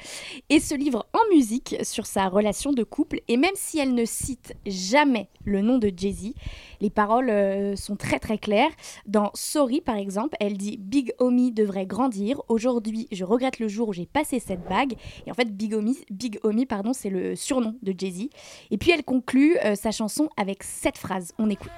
et 0.49 0.59
se 0.59 0.75
livre 0.75 1.07
en 1.13 1.35
musique 1.35 1.75
sur 1.83 2.05
sa 2.05 2.27
relation 2.27 2.71
de 2.71 2.83
couple. 2.83 3.21
Et 3.27 3.37
même 3.37 3.55
si 3.55 3.79
elle 3.79 3.93
ne 3.93 4.05
cite 4.05 4.55
jamais 4.65 5.29
le 5.43 5.61
nom 5.61 5.77
de 5.77 5.91
Jay-Z, 5.95 6.33
les 6.81 6.89
paroles 6.89 7.29
euh, 7.29 7.75
sont 7.75 7.95
très 7.95 8.19
très 8.19 8.37
claires. 8.37 8.71
Dans 9.05 9.31
Sorry 9.33 9.81
par 9.81 9.95
exemple, 9.95 10.35
elle 10.39 10.57
dit 10.57 10.77
Big 10.77 11.13
Homie 11.19 11.51
devrait 11.51 11.85
grandir. 11.85 12.41
Aujourd'hui, 12.49 13.07
je 13.11 13.23
regrette 13.23 13.59
le 13.59 13.67
jour 13.67 13.89
où 13.89 13.93
j'ai 13.93 14.05
passé 14.05 14.39
cette 14.39 14.63
bague. 14.67 14.95
Et 15.25 15.31
en 15.31 15.33
fait, 15.33 15.55
Big 15.55 15.73
Homie, 15.73 15.97
Big 16.09 16.39
Homie 16.43 16.65
pardon, 16.65 16.93
c'est 16.93 17.09
le 17.09 17.35
surnom 17.35 17.75
de 17.81 17.93
Jay-Z. 17.97 18.29
Et 18.71 18.77
puis 18.77 18.91
elle 18.91 19.03
conclut 19.03 19.57
euh, 19.63 19.75
sa 19.75 19.91
chanson 19.91 20.29
avec 20.37 20.63
cette 20.63 20.97
phrase. 20.97 21.33
On 21.37 21.49
écoute. 21.49 21.71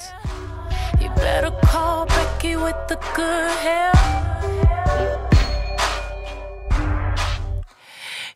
You 1.17 1.23
better 1.23 1.51
call 1.71 2.05
Becky 2.05 2.55
with 2.55 2.75
the 2.89 2.97
good 3.15 3.51
hair. 3.63 3.91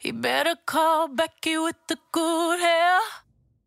You 0.02 0.14
better 0.14 0.56
call 0.66 1.08
Becky 1.10 1.58
with 1.60 1.76
the 1.88 1.98
good 2.12 2.60
hair. 2.60 2.98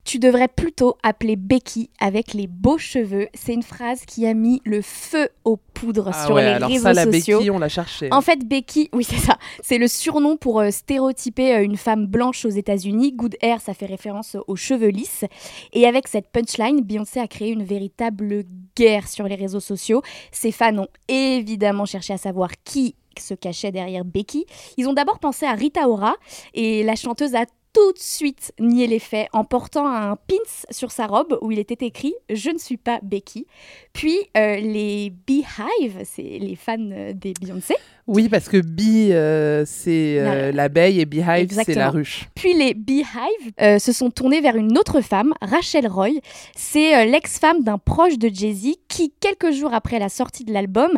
Tu 0.03 0.19
devrais 0.19 0.49
plutôt 0.49 0.97
appeler 1.05 1.37
Becky 1.37 1.91
avec 2.01 2.35
les 2.35 2.49
beaux 2.49 2.77
cheveux. 2.77 3.29
C'est 3.35 3.55
une 3.55 3.63
phrase 3.63 4.05
qui 4.05 4.27
a 4.27 4.35
mis 4.35 4.61
le 4.65 4.83
feu 4.83 5.29
aux 5.45 5.57
poudres 5.59 6.11
Ah 6.13 6.27
sur 6.27 6.35
ouais, 6.35 6.43
les 6.43 6.49
alors 6.51 6.69
réseaux 6.71 6.83
ça, 6.83 6.93
la 6.93 7.05
sociaux. 7.05 7.39
Becky, 7.39 7.51
on 7.51 7.59
l'a 7.59 7.69
cherché. 7.69 8.09
En 8.11 8.21
fait, 8.21 8.45
Becky, 8.47 8.91
oui, 8.93 9.05
c'est 9.05 9.17
ça. 9.19 9.39
C'est 9.63 9.79
le 9.79 9.87
surnom 9.87 10.37
pour 10.37 10.59
euh, 10.61 10.71
stéréotyper 10.73 11.55
euh, 11.55 11.63
une 11.63 11.77
femme 11.77 12.07
blanche 12.07 12.45
aux 12.45 12.51
États-Unis. 12.51 13.13
Good 13.13 13.37
hair, 13.41 13.61
ça 13.61 13.75
fait 13.75 13.87
référence 13.87 14.37
aux 14.49 14.57
cheveux 14.57 14.89
lisses. 14.89 15.25
Et 15.73 15.87
avec 15.87 16.09
cette 16.09 16.31
punchline, 16.33 16.81
Beyoncé 16.81 17.21
a 17.21 17.29
créé 17.29 17.51
une 17.51 17.65
véritable 17.65 18.43
guerre 18.77 19.09
sur 19.09 19.27
les 19.27 19.35
réseaux 19.35 19.61
sociaux. 19.61 20.03
Ses 20.33 20.53
fans 20.53 20.79
ont 20.79 20.89
évidemment 21.09 21.85
cherché 21.85 22.13
à 22.13 22.19
savoir 22.19 22.51
qui 22.65 22.95
se 23.19 23.35
cachait 23.35 23.73
derrière 23.73 24.05
Becky. 24.05 24.47
Ils 24.77 24.89
ont 24.89 24.93
d'abord 24.93 25.19
pensé 25.19 25.47
à 25.47 25.53
Rita 25.53 25.89
Ora 25.89 26.15
et 26.53 26.83
la 26.83 26.97
chanteuse 26.97 27.35
a 27.35 27.45
tout 27.75 27.93
de 27.93 27.99
suite 27.99 28.53
nié 28.61 28.87
les 28.87 29.01
faits 29.01 29.29
en 29.33 29.45
portant 29.45 29.87
un 29.87 30.17
pins 30.17 30.65
sur 30.71 30.93
sa 30.93 31.07
robe 31.07 31.37
où 31.43 31.51
il 31.51 31.59
était 31.59 31.85
écrit 31.85 32.15
Je 32.31 32.51
ne 32.51 32.59
suis 32.59 32.77
pas 32.77 33.01
Becky. 33.03 33.47
Puis 33.93 34.17
euh, 34.37 34.57
les 34.57 35.13
Beehive, 35.27 36.03
c'est 36.05 36.23
les 36.23 36.57
fans 36.57 36.79
des 36.79 37.35
Beyoncé, 37.41 37.75
Oui, 38.07 38.29
parce 38.29 38.49
que 38.49 38.59
bee, 38.59 39.13
euh, 39.13 39.65
c'est 39.67 40.19
euh, 40.19 40.53
l'abeille 40.53 41.01
et 41.01 41.05
beehive, 41.05 41.51
c'est 41.65 41.75
la 41.75 41.91
ruche. 41.91 42.29
Puis 42.35 42.55
les 42.55 42.75
Beehive 42.75 43.79
se 43.81 43.93
sont 43.93 44.11
tournés 44.11 44.41
vers 44.41 44.57
une 44.57 44.79
autre 44.79 45.01
femme, 45.01 45.33
Rachel 45.43 45.89
Roy. 45.89 46.11
C'est 46.57 47.07
l'ex-femme 47.07 47.63
d'un 47.63 47.79
proche 47.79 48.19
de 48.19 48.29
Jay-Z 48.33 48.75
qui, 48.89 49.13
quelques 49.21 49.53
jours 49.53 49.75
après 49.75 49.99
la 49.99 50.09
sortie 50.09 50.45
de 50.45 50.53
l'album, 50.53 50.91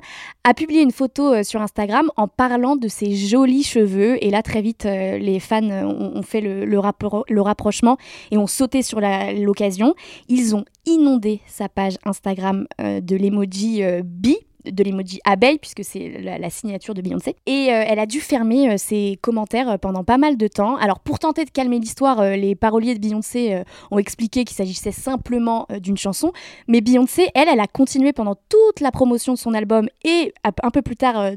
a 0.45 0.53
publié 0.53 0.83
une 0.83 0.93
photo 0.93 1.43
sur 1.43 1.63
Instagram 1.63 2.11
en 2.17 2.29
parlant 2.29 2.77
de 2.77 2.89
ses 2.89 3.15
jolis 3.15 3.63
cheveux. 3.65 4.23
Et 4.25 4.31
là, 4.31 4.43
très 4.43 4.61
vite, 4.61 4.85
les 4.85 5.41
fans 5.41 5.63
ont, 5.63 6.17
ont 6.17 6.23
fait 6.23 6.41
le, 6.41 6.66
le 6.67 6.79
rappro- 6.79 7.25
le 7.29 7.41
rapprochement 7.41 7.97
et 8.31 8.37
ont 8.39 8.47
sauté 8.47 8.83
sur 8.83 9.01
l'occasion. 9.01 9.95
Ils 10.29 10.55
ont 10.55 10.65
inondé 10.85 11.41
sa 11.47 11.69
page 11.69 11.97
Instagram 12.05 12.67
euh, 12.81 13.01
de 13.01 13.17
l'emoji 13.17 13.83
euh, 13.83 14.03
bee 14.05 14.39
de 14.71 14.85
l'emoji 14.85 15.21
abeille 15.25 15.59
puisque 15.59 15.85
c'est 15.85 16.21
la, 16.21 16.51
signature 16.51 16.95
de 16.95 17.03
Beyoncé. 17.03 17.37
Et 17.47 17.69
euh, 17.71 17.85
elle 17.87 17.99
a 17.99 18.07
dû 18.07 18.21
fermer 18.21 18.71
euh, 18.71 18.75
ses 18.77 19.19
commentaires 19.21 19.71
euh, 19.71 19.77
pendant 19.79 20.05
pas 20.05 20.19
mal 20.19 20.37
de 20.37 20.49
temps. 20.49 20.77
Alors 20.77 21.01
pour 21.01 21.19
tenter 21.19 21.45
de 21.45 21.51
calmer 21.51 21.79
l'histoire 21.79 22.21
euh, 22.21 22.37
les 22.37 22.55
paroliers 22.55 22.95
de 22.95 23.01
Beyoncé 23.01 23.63
ont 23.91 23.99
expliqué 23.99 24.45
qu'il 24.45 24.57
s'agissait 24.57 24.93
simplement 24.93 25.67
d'une 25.81 25.97
chanson. 25.97 26.33
Mais 26.69 26.81
Beyoncé 26.81 27.29
elle 27.35 27.49
elle 27.49 27.61
a 27.61 27.67
continué 27.67 28.13
pendant 28.13 28.35
toute 28.35 28.81
la 28.81 28.91
promotion 28.91 29.35
de 29.35 29.39
son 29.39 29.55
album 29.55 29.89
et 30.05 30.33
un 30.45 30.71
peu 30.71 30.83
plus 30.83 30.97
tard 30.97 31.33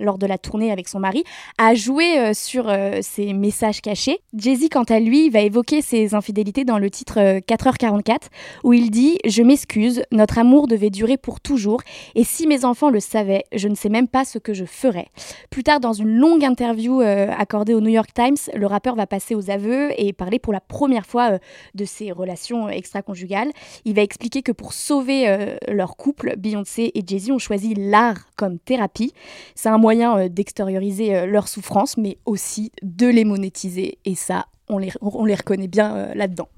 lors 0.00 0.18
de 0.18 0.26
la 0.26 0.38
tournée 0.38 0.70
avec 0.72 0.88
son 0.88 0.98
mari 0.98 1.24
à 1.58 1.74
jouer 1.74 2.34
sur 2.34 2.72
ses 3.00 3.32
messages 3.32 3.80
cachés. 3.80 4.20
Jay-Z 4.34 4.68
quant 4.70 4.84
à 4.84 5.00
lui 5.00 5.30
va 5.30 5.40
évoquer 5.40 5.82
ses 5.82 6.14
infidélités 6.14 6.64
dans 6.64 6.78
le 6.78 6.90
titre 6.90 7.18
euh, 7.18 7.40
4h44 7.40 8.28
où 8.64 8.72
il 8.72 8.90
dit 8.90 9.18
Je 9.26 9.42
m'excuse, 9.42 10.02
notre 10.10 10.38
amour 10.38 10.68
devait 10.68 10.90
durer 10.90 11.16
pour 11.16 11.40
toujours, 11.40 11.80
et 12.14 12.24
si 12.24 12.46
mes 12.46 12.61
enfants 12.64 12.90
le 12.90 13.00
savaient, 13.00 13.44
je 13.52 13.68
ne 13.68 13.74
sais 13.74 13.88
même 13.88 14.08
pas 14.08 14.24
ce 14.24 14.38
que 14.38 14.54
je 14.54 14.64
ferais. 14.64 15.08
Plus 15.50 15.62
tard, 15.62 15.80
dans 15.80 15.92
une 15.92 16.18
longue 16.18 16.44
interview 16.44 17.00
euh, 17.00 17.28
accordée 17.36 17.74
au 17.74 17.80
New 17.80 17.90
York 17.90 18.10
Times, 18.14 18.36
le 18.54 18.66
rappeur 18.66 18.94
va 18.94 19.06
passer 19.06 19.34
aux 19.34 19.50
aveux 19.50 19.90
et 20.00 20.12
parler 20.12 20.38
pour 20.38 20.52
la 20.52 20.60
première 20.60 21.06
fois 21.06 21.32
euh, 21.32 21.38
de 21.74 21.84
ses 21.84 22.12
relations 22.12 22.68
extra-conjugales. 22.68 23.50
Il 23.84 23.94
va 23.94 24.02
expliquer 24.02 24.42
que 24.42 24.52
pour 24.52 24.72
sauver 24.72 25.28
euh, 25.28 25.56
leur 25.68 25.96
couple, 25.96 26.34
Beyoncé 26.36 26.90
et 26.94 27.02
Jay-Z 27.06 27.30
ont 27.30 27.38
choisi 27.38 27.74
l'art 27.74 28.28
comme 28.36 28.58
thérapie. 28.58 29.12
C'est 29.54 29.68
un 29.68 29.78
moyen 29.78 30.18
euh, 30.18 30.28
d'extérioriser 30.28 31.14
euh, 31.14 31.26
leur 31.26 31.48
souffrance, 31.48 31.96
mais 31.96 32.18
aussi 32.26 32.72
de 32.82 33.06
les 33.06 33.24
monétiser, 33.24 33.98
et 34.04 34.14
ça, 34.14 34.46
on 34.68 34.78
les, 34.78 34.92
on 35.00 35.24
les 35.24 35.34
reconnaît 35.34 35.68
bien 35.68 35.96
euh, 35.96 36.14
là-dedans. 36.14 36.48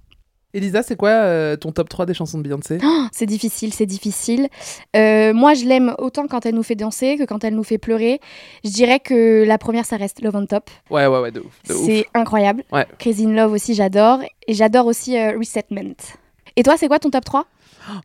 Elisa, 0.55 0.85
c'est 0.85 0.95
quoi 0.95 1.11
euh, 1.11 1.57
ton 1.57 1.73
top 1.73 1.89
3 1.89 2.07
des 2.07 2.15
chansons 2.15 2.39
de 2.39 2.45
Beyoncé? 2.45 2.79
Oh, 2.83 3.07
c'est 3.13 3.27
difficile, 3.27 3.75
c'est 3.75 3.87
difficile. 3.87 4.49
Euh, 4.95 5.35
moi, 5.35 5.55
je 5.55 5.65
l'aime 5.65 5.95
autant 5.99 6.29
quand 6.29 6.47
elle 6.47 6.55
nous 6.55 6.63
fait 6.63 6.77
danser 6.77 7.17
que 7.17 7.25
quand 7.25 7.43
elle 7.43 7.57
nous 7.57 7.65
fait 7.65 7.77
pleurer. 7.77 8.21
Je 8.65 8.71
dirais 8.71 9.01
que 9.01 9.45
la 9.45 9.59
première, 9.59 9.85
ça 9.85 9.97
reste 9.97 10.23
Love 10.23 10.37
on 10.37 10.47
Top. 10.47 10.71
Ouais, 10.91 11.07
ouais, 11.07 11.19
ouais, 11.19 11.33
de 11.33 11.41
ouf. 11.41 11.61
C'est 11.65 12.07
incroyable. 12.15 12.63
Ouais. 12.73 12.87
Crazy 12.99 13.27
in 13.27 13.33
Love 13.33 13.53
aussi, 13.53 13.75
j'adore. 13.75 14.21
Et 14.47 14.55
j'adore 14.55 14.87
aussi 14.87 15.19
euh, 15.19 15.37
Resetment. 15.37 15.97
Et 16.55 16.63
toi, 16.63 16.77
c'est 16.77 16.87
quoi 16.87 17.01
ton 17.01 17.11
top 17.11 17.25
3 17.25 17.47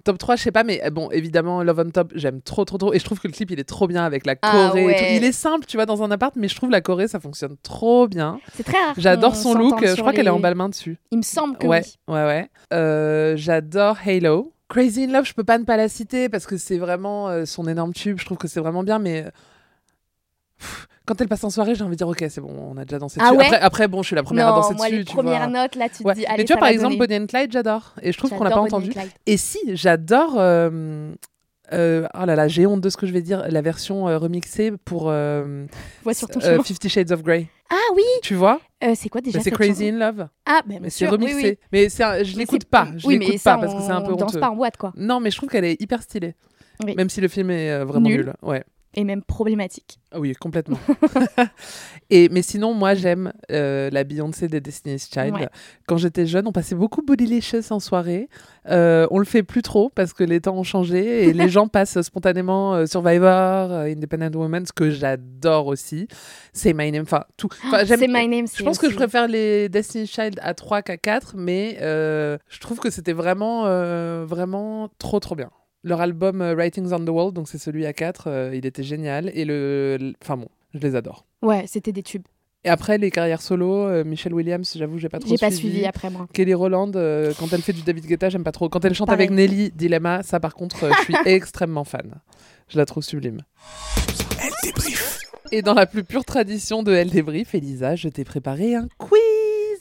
Top 0.04 0.18
3, 0.18 0.36
je 0.36 0.44
sais 0.44 0.52
pas, 0.52 0.64
mais 0.64 0.82
euh, 0.86 0.90
bon, 0.90 1.10
évidemment, 1.12 1.64
Love 1.64 1.84
on 1.86 1.90
Top, 1.92 2.12
j'aime 2.16 2.42
trop, 2.42 2.66
trop, 2.66 2.78
trop. 2.78 2.94
Et 2.94 3.00
je 3.00 3.06
trouve 3.06 3.20
que 3.20 3.28
le 3.28 3.34
clip, 3.34 3.52
il 3.52 3.60
est 3.60 3.64
trop 3.64 3.88
bien 3.88 4.04
avec 4.06 4.26
la 4.26 4.36
Ah 4.42 4.52
Corée. 4.70 4.82
et 4.82 4.86
ouais. 4.86 4.98
tout. 4.98 5.04
Il 5.16 5.24
est 5.24 5.32
simple, 5.32 5.66
tu 5.66 5.78
vois, 5.78 5.86
dans 5.86 6.04
un 6.04 6.12
appart, 6.12 6.36
mais 6.36 6.48
je 6.48 6.56
trouve 6.56 6.70
la 6.70 6.82
Corée, 6.82 7.08
ça 7.08 7.20
fonctionne 7.20 7.56
trop 7.64 8.08
bien. 8.08 8.40
C'est 8.56 8.64
très 8.64 8.78
rare. 8.78 8.94
J'adore 8.98 9.36
son 9.36 9.54
look. 9.54 9.86
Je 9.86 9.96
crois 10.00 10.14
qu'elle 10.14 10.28
est 10.28 10.32
en 10.32 10.40
balmain 10.40 10.70
dessus. 10.70 10.98
Il 11.12 11.18
me 11.20 11.24
semble 11.24 11.58
que 11.58 11.68
ouais, 11.68 11.82
oui. 12.08 12.14
ouais, 12.16 12.26
ouais. 12.26 12.50
Euh, 12.74 13.36
J'adore 13.38 13.98
Halo. 14.06 14.54
Crazy 14.70 15.06
in 15.06 15.08
Love, 15.12 15.26
je 15.26 15.34
peux 15.34 15.44
pas 15.44 15.58
ne 15.58 15.64
pas 15.64 15.78
la 15.78 15.90
citer 15.90 16.30
parce 16.30 16.46
que 16.46 16.56
c'est 16.58 16.78
vraiment 16.78 17.28
euh, 17.30 17.46
son 17.46 17.68
énorme 17.68 17.92
tube. 17.94 18.20
Je 18.20 18.26
trouve 18.26 18.38
que 18.38 18.48
c'est 18.48 18.60
vraiment 18.60 18.84
bien, 18.84 19.00
mais. 19.00 19.26
Quand 21.06 21.20
elle 21.22 21.28
passe 21.28 21.44
en 21.44 21.50
soirée, 21.50 21.74
j'ai 21.76 21.84
envie 21.84 21.94
de 21.94 21.98
dire 21.98 22.08
ok, 22.08 22.24
c'est 22.30 22.42
bon, 22.42 22.50
on 22.72 22.78
a 22.78 22.86
déjà 22.86 23.00
dansé 23.00 23.20
Ah 23.20 23.30
dessus. 23.32 23.38
ouais 23.40 23.46
après, 23.48 23.60
après, 23.60 23.88
bon, 23.88 24.02
je 24.04 24.08
suis 24.08 24.16
la 24.16 24.24
première 24.24 24.48
à 24.48 24.52
danser 24.52 24.76
moi, 24.76 24.86
dessus. 24.88 24.98
les 25.00 25.06
tu 25.06 25.14
premières 25.16 25.50
vois. 25.50 25.62
notes, 25.64 25.76
là, 25.76 25.90
tu 25.90 26.04
te 26.04 26.14
dis, 26.14 26.26
allez, 26.26 26.38
Mais 26.40 26.44
tu 26.46 26.54
vois, 26.54 26.56
ça 26.56 26.60
par 26.60 26.70
exemple. 26.70 26.98
Bonnie 26.98 27.18
and 27.18 27.26
Clyde, 27.28 27.52
j'adore. 27.52 27.96
Et 28.02 28.12
je 28.12 28.18
trouve 28.18 28.30
qu'on 28.32 28.44
l'a 28.44 28.50
pas 28.52 28.58
Bonnie 28.58 28.68
entendu. 28.68 28.92
Et 29.26 29.38
si, 29.38 29.60
j'adore. 29.76 30.36
euh, 30.38 31.12
euh, 31.72 32.08
oh 32.20 32.26
là 32.26 32.36
là, 32.36 32.48
j'ai 32.48 32.66
honte 32.66 32.82
de 32.82 32.90
ce 32.90 32.98
que 32.98 33.06
je 33.06 33.14
vais 33.14 33.22
dire. 33.22 33.46
La 33.50 33.62
version 33.62 34.08
euh, 34.08 34.18
remixée 34.18 34.72
pour. 34.86 35.12
Fifty 36.64 36.90
Shades 36.90 37.12
of 37.12 37.24
Grey. 37.24 37.48
Ah 37.72 37.76
oui 37.96 38.04
Tu 38.24 38.34
vois 38.36 38.60
Euh, 38.84 38.94
C'est 38.96 39.10
quoi 39.10 39.22
déjà 39.22 39.38
Mais 39.38 39.44
C'est 39.44 39.52
Crazy 39.52 39.90
in 39.90 39.98
Love. 40.00 40.28
Ah, 40.46 40.62
bah, 40.66 40.76
Mais 40.82 40.90
c'est 40.90 41.06
oui, 41.06 41.12
remixé. 41.12 41.36
oui. 41.36 41.58
Mais 41.72 42.02
un- 42.04 42.24
je 42.24 42.36
l'écoute 42.38 42.66
pas. 42.66 42.88
Je 42.98 43.06
oui, 43.08 43.20
l'écoute 43.20 43.38
ça, 43.38 43.56
pas 43.56 43.62
parce 43.68 43.76
que 43.76 43.82
c'est 43.82 43.92
un 43.92 44.02
peu 44.02 44.14
on 44.14 44.16
danse 44.16 44.32
honteux. 44.32 44.40
pas 44.40 44.50
en 44.50 44.56
boîte, 44.56 44.78
quoi. 44.78 44.92
Non, 44.96 45.20
mais 45.20 45.30
je 45.32 45.38
trouve 45.38 45.50
qu'elle 45.50 45.66
est 45.66 45.80
hyper 45.82 46.02
stylée. 46.02 46.34
Même 46.84 47.10
si 47.10 47.22
le 47.22 47.28
film 47.28 47.52
est 47.52 47.84
vraiment 47.84 48.08
Nul. 48.10 48.26
nul. 48.26 48.34
Ouais. 48.42 48.64
Et 48.96 49.04
même 49.04 49.22
problématique. 49.22 50.00
Ah 50.12 50.20
Oui, 50.20 50.34
complètement. 50.34 50.80
et 52.10 52.28
mais 52.30 52.42
sinon, 52.42 52.74
moi, 52.74 52.96
j'aime 52.96 53.32
euh, 53.52 53.90
la 53.92 54.04
Beyoncé 54.04 54.48
des 54.48 54.62
Destiny's 54.62 55.08
Child. 55.14 55.36
Ouais. 55.36 55.48
Quand 55.88 55.98
j'étais 55.98 56.26
jeune, 56.26 56.48
on 56.48 56.52
passait 56.52 56.74
beaucoup 56.76 57.04
Bodylicious 57.04 57.72
en 57.72 57.80
soirée. 57.80 58.30
Euh, 58.68 59.08
on 59.12 59.20
le 59.20 59.26
fait 59.26 59.44
plus 59.44 59.62
trop 59.62 59.90
parce 59.94 60.14
que 60.14 60.24
les 60.24 60.42
temps 60.42 60.56
ont 60.56 60.64
changé 60.64 61.28
et 61.28 61.34
les 61.34 61.50
gens 61.50 61.68
passent 61.68 62.02
spontanément 62.02 62.74
euh, 62.74 62.86
Survivor, 62.88 63.72
euh, 63.72 63.84
Independent 63.86 64.36
Woman, 64.36 64.66
ce 64.66 64.74
que 64.74 64.90
j'adore 64.90 65.68
aussi. 65.68 66.08
C'est 66.52 66.74
My 66.74 66.92
Name, 66.92 67.04
enfin 67.04 67.26
tout. 67.38 67.50
J'aime- 67.84 68.00
C'est 68.00 68.08
My 68.08 68.28
Name. 68.28 68.48
Je 68.52 68.64
pense 68.64 68.80
que 68.80 68.90
je 68.90 68.96
préfère 68.96 69.28
les 69.28 69.70
Destiny's 69.70 70.10
Child 70.10 70.40
à 70.42 70.56
3 70.56 70.82
qu'à 70.82 70.98
4, 70.98 71.36
mais 71.38 71.78
je 71.80 72.60
trouve 72.60 72.80
que 72.80 72.90
c'était 72.90 73.14
vraiment, 73.14 73.64
vraiment 74.26 74.90
trop, 74.98 75.20
trop 75.20 75.36
bien. 75.36 75.52
Leur 75.84 76.02
album 76.02 76.42
euh, 76.42 76.56
Writings 76.56 76.92
on 76.94 77.00
the 77.06 77.10
Wall, 77.10 77.32
donc 77.34 77.48
c'est 77.48 77.58
celui 77.58 77.86
à 77.86 77.94
4, 77.94 78.24
euh, 78.28 78.52
il 78.56 78.66
était 78.66 78.84
génial. 78.84 79.32
Et 79.34 79.46
le. 79.46 79.98
le- 80.00 80.14
Enfin 80.22 80.36
bon, 80.38 80.50
je 80.74 80.80
les 80.80 80.96
adore. 80.96 81.26
Ouais, 81.42 81.64
c'était 81.68 81.92
des 81.94 82.04
tubes. 82.04 82.24
Et 82.66 82.70
après, 82.70 82.98
les 82.98 83.10
carrières 83.10 83.42
solo, 83.42 83.88
euh, 83.88 84.04
Michelle 84.04 84.34
Williams, 84.34 84.74
j'avoue, 84.76 84.98
j'ai 84.98 85.08
pas 85.08 85.20
trop 85.20 85.30
J'ai 85.30 85.38
pas 85.38 85.50
suivi. 85.50 85.70
suivi 85.76 85.86
après 85.86 86.10
moi. 86.10 86.28
Kelly 86.34 86.54
Rowland, 86.54 86.92
euh, 86.98 87.32
quand 87.40 87.54
elle 87.54 87.62
fait 87.62 87.72
du 87.72 87.84
David 87.84 88.06
Guetta, 88.06 88.28
j'aime 88.30 88.44
pas 88.44 88.52
trop. 88.52 88.68
Quand 88.68 88.84
elle 88.84 88.94
chante 88.94 89.08
Pareil. 89.08 89.28
avec 89.28 89.32
Nelly, 89.32 89.72
Dilemma, 89.72 90.24
ça 90.24 90.42
par 90.42 90.54
contre, 90.56 90.84
euh, 90.84 90.92
je 90.98 91.04
suis 91.04 91.16
extrêmement 91.26 91.86
fan. 91.86 92.16
Je 92.68 92.78
la 92.78 92.84
trouve 92.86 93.02
sublime. 93.04 93.40
Elle 94.42 94.52
débrief. 94.64 95.20
Et 95.54 95.62
dans 95.62 95.74
la 95.74 95.86
plus 95.86 96.04
pure 96.04 96.26
tradition 96.26 96.84
de 96.84 96.92
Elle 96.92 97.10
débrief, 97.10 97.56
Elisa, 97.56 97.96
je 97.96 98.10
t'ai 98.10 98.26
préparé 98.26 98.76
un 98.76 98.90
quiz. 98.98 99.18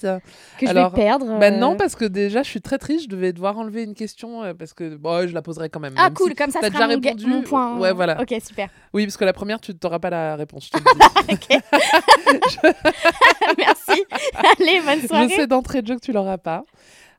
Que 0.03 0.67
je 0.67 0.73
vais 0.73 0.91
perdre. 0.95 1.39
Bah 1.39 1.47
euh, 1.47 1.51
non, 1.51 1.77
parce 1.77 1.95
que 1.97 2.05
déjà, 2.05 2.43
je 2.43 2.49
suis 2.51 2.61
très 2.61 2.79
triste. 2.79 3.05
Je 3.05 3.09
devais 3.09 3.33
devoir 3.33 3.59
enlever 3.59 3.83
une 3.83 3.95
question 3.95 4.43
euh, 4.43 4.55
parce 4.55 4.73
que 4.73 4.97
bon, 4.97 5.27
je 5.27 5.35
la 5.35 5.43
poserai 5.43 5.69
quand 5.69 5.81
même. 5.81 5.95
Ah 5.97 6.05
même 6.05 6.15
cool, 6.15 6.31
si 6.31 6.37
comme 6.37 6.51
ça 6.51 6.61
sera 6.61 6.71
déjà 6.71 6.87
mon, 6.87 6.95
répondu. 6.95 7.27
mon 7.27 7.43
point. 7.43 7.79
Ouais, 7.79 7.93
voilà. 7.93 8.21
Ok, 8.21 8.35
super. 8.45 8.69
Oui, 8.93 9.05
parce 9.05 9.17
que 9.17 9.25
la 9.25 9.33
première, 9.33 9.61
tu 9.61 9.73
n'auras 9.83 9.99
pas 9.99 10.11
la 10.11 10.37
réponse. 10.37 10.71
Je 10.73 10.79
te 10.79 10.79
le 10.79 11.37
dis. 11.37 11.59
Merci. 13.59 14.05
Allez, 14.35 14.81
bonne 14.85 15.01
je 15.03 15.07
soirée. 15.07 15.29
sais 15.29 15.47
d'entrée 15.47 15.83
de 15.83 15.89
jeu 15.89 15.95
que 15.97 16.01
tu 16.05 16.13
l'auras 16.13 16.39
pas. 16.39 16.65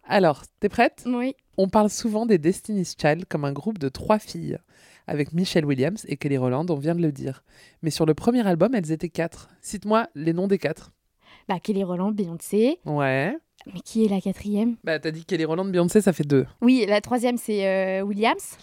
Alors, 0.07 0.43
t'es 0.59 0.69
prête? 0.69 1.03
Oui. 1.05 1.35
On 1.57 1.69
parle 1.69 1.89
souvent 1.89 2.25
des 2.25 2.37
Destiny's 2.37 2.95
Child 2.99 3.25
comme 3.25 3.45
un 3.45 3.51
groupe 3.51 3.77
de 3.77 3.89
trois 3.89 4.17
filles. 4.19 4.57
Avec 5.07 5.33
Michelle 5.33 5.65
Williams 5.65 6.05
et 6.07 6.17
Kelly 6.17 6.37
Rowland, 6.37 6.67
on 6.69 6.75
vient 6.75 6.93
de 6.93 7.01
le 7.01 7.11
dire. 7.11 7.43
Mais 7.81 7.89
sur 7.89 8.05
le 8.05 8.13
premier 8.13 8.45
album, 8.47 8.75
elles 8.75 8.91
étaient 8.91 9.09
quatre. 9.09 9.49
Cite-moi 9.59 10.07
les 10.13 10.33
noms 10.33 10.47
des 10.47 10.59
quatre. 10.59 10.91
Bah, 11.49 11.59
Kelly 11.61 11.83
Roland, 11.83 12.11
Beyoncé. 12.11 12.79
Ouais. 12.85 13.35
Mais 13.73 13.81
qui 13.81 14.05
est 14.05 14.07
la 14.07 14.21
quatrième? 14.21 14.75
Bah, 14.85 14.99
t'as 14.99 15.11
dit 15.11 15.25
Kelly 15.25 15.43
Rowland, 15.45 15.65
Beyoncé, 15.65 15.99
ça 15.99 16.13
fait 16.13 16.23
deux. 16.23 16.45
Oui, 16.61 16.85
la 16.87 17.01
troisième, 17.01 17.37
c'est 17.37 17.67
euh, 17.67 18.01
Williams. 18.03 18.55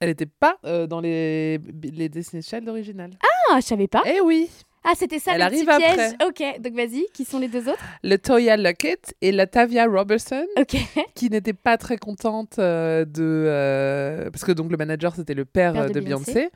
Elle 0.00 0.08
n'était 0.08 0.24
pas 0.24 0.56
euh, 0.64 0.86
dans 0.86 1.00
les, 1.00 1.58
les 1.82 2.08
Destiny's 2.08 2.48
Child 2.48 2.66
originales. 2.68 3.10
Ah, 3.50 3.58
je 3.60 3.66
savais 3.66 3.86
pas. 3.86 4.02
Eh 4.06 4.22
oui 4.22 4.48
Ah, 4.82 4.92
c'était 4.96 5.18
ça 5.18 5.32
Elle 5.32 5.38
le 5.40 5.44
arrive 5.44 5.66
petit 5.66 5.76
piège. 5.76 6.14
après. 6.18 6.26
Ok, 6.54 6.60
donc 6.62 6.72
vas-y. 6.72 7.04
Qui 7.12 7.26
sont 7.26 7.38
les 7.38 7.48
deux 7.48 7.68
autres? 7.68 7.84
Le 8.02 8.16
Toya 8.16 8.56
Luckett 8.56 9.12
et 9.20 9.30
la 9.30 9.46
Tavia 9.46 9.84
Robertson, 9.86 10.46
Ok. 10.58 10.76
qui 11.14 11.28
n'étaient 11.28 11.52
pas 11.52 11.76
très 11.76 11.98
contentes 11.98 12.58
euh, 12.58 13.04
de... 13.04 13.20
euh, 13.22 14.30
parce 14.30 14.44
que 14.44 14.52
donc 14.52 14.70
le 14.70 14.78
manager, 14.78 15.14
c'était 15.14 15.34
le 15.34 15.44
père, 15.44 15.74
Père 15.74 15.88
de 15.88 15.92
de, 15.92 16.00
Beyoncé. 16.00 16.32
Beyoncé. 16.32 16.50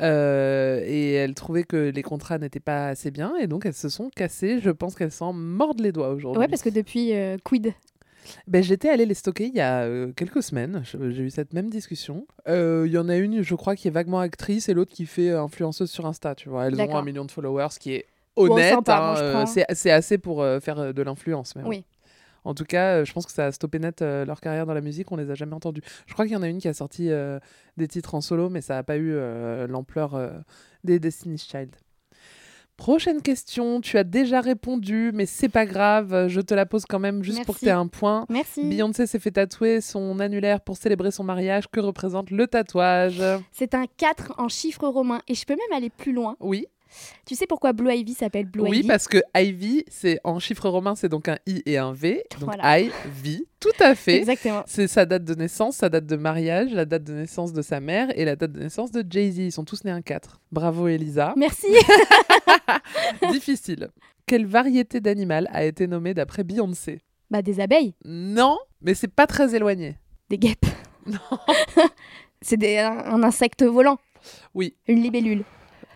Euh, 0.00 0.82
et 0.84 1.12
elles 1.12 1.34
trouvaient 1.34 1.64
que 1.64 1.90
les 1.90 2.02
contrats 2.02 2.38
n'étaient 2.38 2.60
pas 2.60 2.88
assez 2.88 3.10
bien 3.10 3.34
et 3.36 3.46
donc 3.46 3.64
elles 3.64 3.74
se 3.74 3.88
sont 3.88 4.10
cassées. 4.14 4.60
Je 4.60 4.70
pense 4.70 4.94
qu'elles 4.94 5.12
s'en 5.12 5.32
mordent 5.32 5.80
les 5.80 5.92
doigts 5.92 6.10
aujourd'hui. 6.10 6.40
Ouais, 6.40 6.48
parce 6.48 6.62
que 6.62 6.68
depuis 6.68 7.14
euh, 7.14 7.36
Quid? 7.44 7.72
Ben, 8.48 8.62
J'étais 8.62 8.88
allée 8.88 9.06
les 9.06 9.14
stocker 9.14 9.46
il 9.46 9.54
y 9.54 9.60
a 9.60 9.82
euh, 9.82 10.12
quelques 10.14 10.42
semaines. 10.42 10.82
J'ai 10.84 11.22
eu 11.22 11.30
cette 11.30 11.52
même 11.52 11.70
discussion. 11.70 12.26
Il 12.46 12.90
y 12.90 12.98
en 12.98 13.08
a 13.08 13.16
une, 13.16 13.42
je 13.42 13.54
crois, 13.54 13.76
qui 13.76 13.88
est 13.88 13.92
vaguement 13.92 14.20
actrice 14.20 14.68
et 14.68 14.74
l'autre 14.74 14.92
qui 14.92 15.06
fait 15.06 15.30
influenceuse 15.30 15.90
sur 15.90 16.06
Insta. 16.06 16.34
Tu 16.34 16.48
vois, 16.48 16.66
elles 16.66 16.80
ont 16.80 16.96
un 16.96 17.02
million 17.02 17.24
de 17.24 17.30
followers, 17.30 17.68
ce 17.70 17.78
qui 17.78 17.94
est 17.94 18.06
honnête. 18.34 18.74
hein, 18.88 19.46
c'est 19.46 19.90
assez 19.90 20.18
pour 20.18 20.44
faire 20.60 20.92
de 20.92 21.02
l'influence. 21.02 21.54
bon. 21.54 21.70
En 22.46 22.54
tout 22.54 22.64
cas, 22.64 22.98
euh, 22.98 23.04
je 23.04 23.12
pense 23.12 23.26
que 23.26 23.32
ça 23.32 23.46
a 23.46 23.52
stoppé 23.52 23.80
net 23.80 24.02
euh, 24.02 24.24
leur 24.24 24.40
carrière 24.40 24.66
dans 24.66 24.74
la 24.74 24.80
musique. 24.80 25.10
On 25.10 25.16
les 25.16 25.30
a 25.30 25.34
jamais 25.34 25.54
entendus. 25.54 25.82
Je 26.06 26.12
crois 26.12 26.26
qu'il 26.26 26.34
y 26.34 26.36
en 26.36 26.42
a 26.42 26.48
une 26.48 26.58
qui 26.58 26.68
a 26.68 26.74
sorti 26.74 27.10
euh, 27.10 27.40
des 27.76 27.88
titres 27.88 28.14
en 28.14 28.20
solo, 28.20 28.48
mais 28.48 28.60
ça 28.60 28.74
n'a 28.74 28.84
pas 28.84 28.96
eu 28.96 29.16
l'ampleur 29.66 30.18
des 30.84 30.98
Destiny's 31.00 31.44
Child. 31.44 31.74
Prochaine 32.76 33.22
question. 33.22 33.80
Tu 33.80 33.98
as 33.98 34.04
déjà 34.04 34.40
répondu, 34.40 35.10
mais 35.12 35.26
c'est 35.26 35.48
pas 35.48 35.66
grave. 35.66 36.28
Je 36.28 36.40
te 36.40 36.54
la 36.54 36.66
pose 36.66 36.84
quand 36.86 36.98
même 36.98 37.22
juste 37.22 37.44
pour 37.44 37.54
que 37.56 37.60
tu 37.60 37.66
aies 37.66 37.70
un 37.70 37.88
point. 37.88 38.26
Merci. 38.28 38.64
Beyoncé 38.64 39.06
s'est 39.06 39.18
fait 39.18 39.32
tatouer 39.32 39.80
son 39.80 40.20
annulaire 40.20 40.60
pour 40.60 40.76
célébrer 40.76 41.10
son 41.10 41.24
mariage. 41.24 41.68
Que 41.68 41.80
représente 41.80 42.30
le 42.30 42.46
tatouage? 42.46 43.22
C'est 43.50 43.74
un 43.74 43.86
4 43.96 44.34
en 44.38 44.48
chiffres 44.48 44.86
romains. 44.86 45.22
Et 45.26 45.34
je 45.34 45.44
peux 45.46 45.54
même 45.54 45.76
aller 45.76 45.90
plus 45.90 46.12
loin. 46.12 46.36
Oui. 46.38 46.66
Tu 47.26 47.34
sais 47.34 47.46
pourquoi 47.46 47.72
Blue 47.72 47.92
Ivy 47.92 48.14
s'appelle 48.14 48.46
Blue 48.46 48.62
oui, 48.62 48.78
Ivy 48.78 48.88
parce 48.88 49.08
que 49.08 49.18
Ivy, 49.36 49.84
c'est 49.88 50.18
en 50.24 50.38
chiffres 50.38 50.68
romains, 50.68 50.94
c'est 50.94 51.08
donc 51.08 51.28
un 51.28 51.38
I 51.46 51.62
et 51.66 51.78
un 51.78 51.92
V. 51.92 52.22
Donc 52.32 52.44
Voilà. 52.54 52.80
Ivy, 52.80 53.46
tout 53.60 53.68
à 53.80 53.94
fait. 53.94 54.16
Exactement. 54.18 54.62
C'est 54.66 54.86
sa 54.88 55.06
date 55.06 55.24
de 55.24 55.34
naissance, 55.34 55.76
sa 55.76 55.88
date 55.88 56.06
de 56.06 56.16
mariage, 56.16 56.72
la 56.72 56.84
date 56.84 57.04
de 57.04 57.12
naissance 57.14 57.52
de 57.52 57.62
sa 57.62 57.80
mère 57.80 58.08
et 58.18 58.24
la 58.24 58.36
date 58.36 58.52
de 58.52 58.60
naissance 58.60 58.90
de 58.92 59.04
Jay-Z. 59.08 59.38
Ils 59.38 59.52
sont 59.52 59.64
tous 59.64 59.84
nés 59.84 59.90
un 59.90 60.02
4. 60.02 60.40
Bravo 60.52 60.88
Elisa. 60.88 61.34
Merci. 61.36 61.66
Difficile. 63.32 63.88
Quelle 64.26 64.46
variété 64.46 65.00
d'animal 65.00 65.48
a 65.52 65.64
été 65.64 65.86
nommée 65.86 66.14
d'après 66.14 66.44
Beyoncé? 66.44 67.00
Bah, 67.30 67.42
des 67.42 67.60
abeilles, 67.60 67.94
Non, 68.04 68.58
mais 68.80 68.94
c'est 68.94 69.08
pas 69.12 69.26
très 69.26 69.54
éloigné. 69.54 69.96
des 70.30 70.38
guêpes. 70.38 70.66
Non. 71.06 71.18
C'est 72.42 72.78
un 72.78 73.22
insecte 73.22 73.64
volant. 73.64 73.98
Oui. 74.54 74.76
Une 74.86 75.00
libellule. 75.02 75.44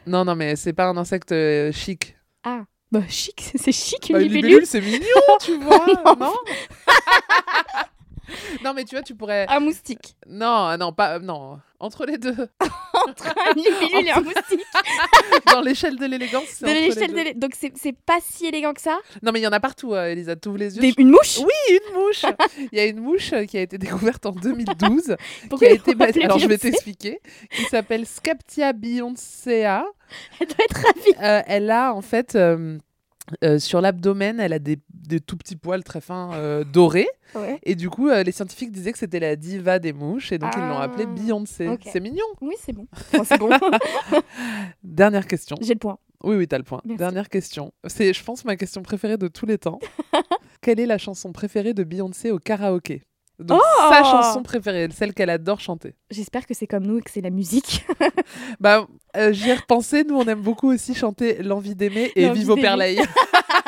Non, 0.07 0.25
non, 0.25 0.35
mais 0.35 0.57
c'est 0.57 0.73
pas 0.73 0.87
un 0.87 0.97
insecte 0.97 1.33
euh, 1.33 1.73
chic. 1.73 2.17
Ah. 2.45 2.65
Bah, 2.91 3.03
chic, 3.09 3.53
c'est 3.57 3.73
chic 3.73 4.09
une 4.09 4.17
Bah, 4.17 4.23
libellule. 4.23 4.67
c'est 4.67 4.81
mignon, 4.81 4.99
tu 5.41 5.57
vois. 5.63 5.87
Non? 6.19 6.35
non 8.65 8.75
mais 8.75 8.85
tu 8.85 8.95
vois, 8.95 9.03
tu 9.03 9.15
pourrais. 9.15 9.47
Un 9.49 9.61
moustique. 9.61 10.17
Non, 10.27 10.77
non, 10.79 10.93
pas. 10.93 11.19
Non, 11.19 11.59
entre 11.79 12.07
les 12.07 12.19
deux. 12.19 12.37
Entre 12.93 13.29
un 13.29 13.53
libellule 13.57 14.09
et 14.09 14.11
un 14.11 14.21
moustique. 14.21 14.61
Dans 15.47 15.63
l'échelle 15.63 15.97
de 15.97 16.05
l'élégance, 16.05 16.45
c'est 16.49 16.67
De 16.67 16.71
l'échelle 16.71 17.13
de 17.35 17.39
Donc, 17.39 17.53
c'est 17.59 17.73
c'est 17.77 17.97
pas 17.97 18.19
si 18.23 18.47
élégant 18.47 18.75
que 18.75 18.81
ça? 18.81 18.99
Non, 19.23 19.33
mais 19.33 19.41
il 19.41 19.43
y 19.43 19.47
en 19.47 19.53
a 19.53 19.61
partout, 19.61 19.95
euh, 19.95 20.07
Elisa. 20.11 20.37
T'ouvres 20.37 20.59
les 20.59 20.77
yeux. 20.77 20.83
Des- 20.83 20.93
Une 20.99 21.09
mouche? 21.11 21.39
Oui, 21.39 21.79
une 21.79 21.95
mouche. 21.95 22.25
Il 22.73 22.79
y 22.79 22.81
a 22.81 22.85
une 22.87 23.01
mouche 23.01 23.33
euh, 23.33 23.45
qui 23.47 23.57
a 23.57 23.63
été 23.63 23.79
découverte 23.79 24.27
en 24.27 24.33
2012, 24.33 25.17
qui 25.59 25.65
a 25.67 25.71
été 25.71 25.95
Alors 26.25 26.39
je 26.39 26.47
vais 26.49 26.59
t'expliquer. 26.59 27.21
Qui 27.51 27.63
s'appelle 27.65 28.05
Scaptia 28.07 28.73
beyoncea. 28.75 29.85
Elle 30.41 30.47
doit 30.49 30.65
être 30.65 30.77
ravie. 30.77 31.15
Euh, 31.23 31.43
elle 31.47 31.71
a 31.71 31.95
en 31.95 32.03
fait 32.03 32.35
euh, 32.35 32.77
euh, 33.45 33.59
sur 33.59 33.81
l'abdomen, 33.81 34.41
elle 34.41 34.53
a 34.53 34.59
des, 34.59 34.79
des 34.93 35.21
tout 35.21 35.37
petits 35.37 35.57
poils 35.57 35.85
très 35.85 36.01
fins 36.01 36.31
euh, 36.35 36.65
dorés. 36.65 37.09
Ouais. 37.35 37.59
Et 37.63 37.75
du 37.75 37.89
coup, 37.91 38.09
euh, 38.09 38.23
les 38.23 38.33
scientifiques 38.33 38.73
disaient 38.73 38.93
que 38.93 38.99
c'était 38.99 39.21
la 39.21 39.37
diva 39.37 39.79
des 39.79 39.93
mouches, 39.93 40.33
et 40.33 40.39
donc 40.39 40.51
ils 40.57 40.61
l'ont 40.63 40.79
Ah, 40.79 40.83
appelée 40.85 41.07
Beyoncé. 41.07 41.69
ok. 41.69 41.83
C'est 41.93 42.01
mignon. 42.01 42.25
Oui, 42.41 42.55
c'est 42.61 42.73
bon. 42.73 42.87
Enfin, 42.93 43.25
c'est 43.25 43.39
bon. 43.39 43.51
Dernière 44.83 45.27
question. 45.27 45.57
J'ai 45.61 45.75
le 45.75 45.79
point. 45.79 45.99
Oui, 46.23 46.37
oui, 46.37 46.47
t'as 46.47 46.59
le 46.59 46.65
point. 46.65 46.81
Merci. 46.85 46.99
Dernière 46.99 47.29
question. 47.29 47.73
C'est, 47.87 48.13
je 48.13 48.23
pense, 48.25 48.45
ma 48.45 48.57
question 48.57 48.83
préférée 48.83 49.17
de 49.17 49.29
tous 49.29 49.47
les 49.47 49.59
temps. 49.59 49.79
Quelle 50.61 50.79
est 50.81 50.87
la 50.87 50.99
chanson 50.99 51.33
préférée 51.33 51.73
de 51.73 51.85
Beyoncé 51.85 52.31
au 52.31 52.39
karaoké? 52.39 53.03
Donc, 53.41 53.61
Oh 53.63 53.89
sa 53.91 54.05
chanson 54.05 54.43
préférée, 54.43 54.89
celle 54.93 55.15
qu'elle 55.15 55.31
adore 55.31 55.61
chanter. 55.61 55.95
J'espère 56.11 56.47
que 56.47 56.55
c'est 56.55 56.67
comme 56.67 56.87
nous 56.87 56.99
et 56.99 57.03
que 57.03 57.11
c'est 57.11 57.21
la 57.21 57.31
musique. 57.31 57.87
Bah, 58.61 58.87
euh, 59.17 59.33
j'y 59.33 59.49
ai 59.49 59.55
repensé. 59.55 60.05
Nous, 60.05 60.15
on 60.15 60.25
aime 60.25 60.41
beaucoup 60.41 60.73
aussi 60.73 60.95
chanter 60.95 61.43
L'envie 61.43 61.75
d'aimer 61.75 62.13
et 62.15 62.29
Vive 62.31 62.51
au. 62.51 62.57
Perleil. 62.57 63.01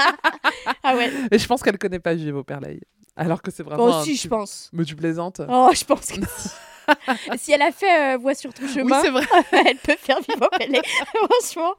ah 0.82 0.96
ouais. 0.96 1.11
Mais 1.30 1.38
je 1.38 1.46
pense 1.46 1.62
qu'elle 1.62 1.78
connaît 1.78 1.98
pas 1.98 2.14
Vive 2.14 2.37
au 2.37 2.44
Perleil. 2.44 2.80
Alors 3.16 3.42
que 3.42 3.51
c'est 3.51 3.62
vraiment. 3.62 3.87
Moi 3.87 3.96
un 3.96 4.01
aussi, 4.01 4.16
je 4.16 4.29
pense. 4.29 4.70
Mais 4.72 4.85
tu 4.85 4.96
plaisantes 4.96 5.40
Oh, 5.48 5.70
je 5.75 5.85
pense 5.85 6.07
que 6.07 6.20
si. 6.38 6.48
si 7.38 7.53
elle 7.53 7.62
a 7.62 7.72
fait 7.72 8.14
euh, 8.14 8.18
Voix 8.18 8.35
sur 8.35 8.53
ton 8.53 8.64
Oui, 8.64 8.72
chemin, 8.72 9.01
c'est 9.03 9.11
vrai. 9.11 9.25
elle 9.66 9.77
peut 9.77 9.96
faire 9.98 10.18
vivre 10.20 10.48
Pelé. 10.59 10.81
Franchement. 11.14 11.75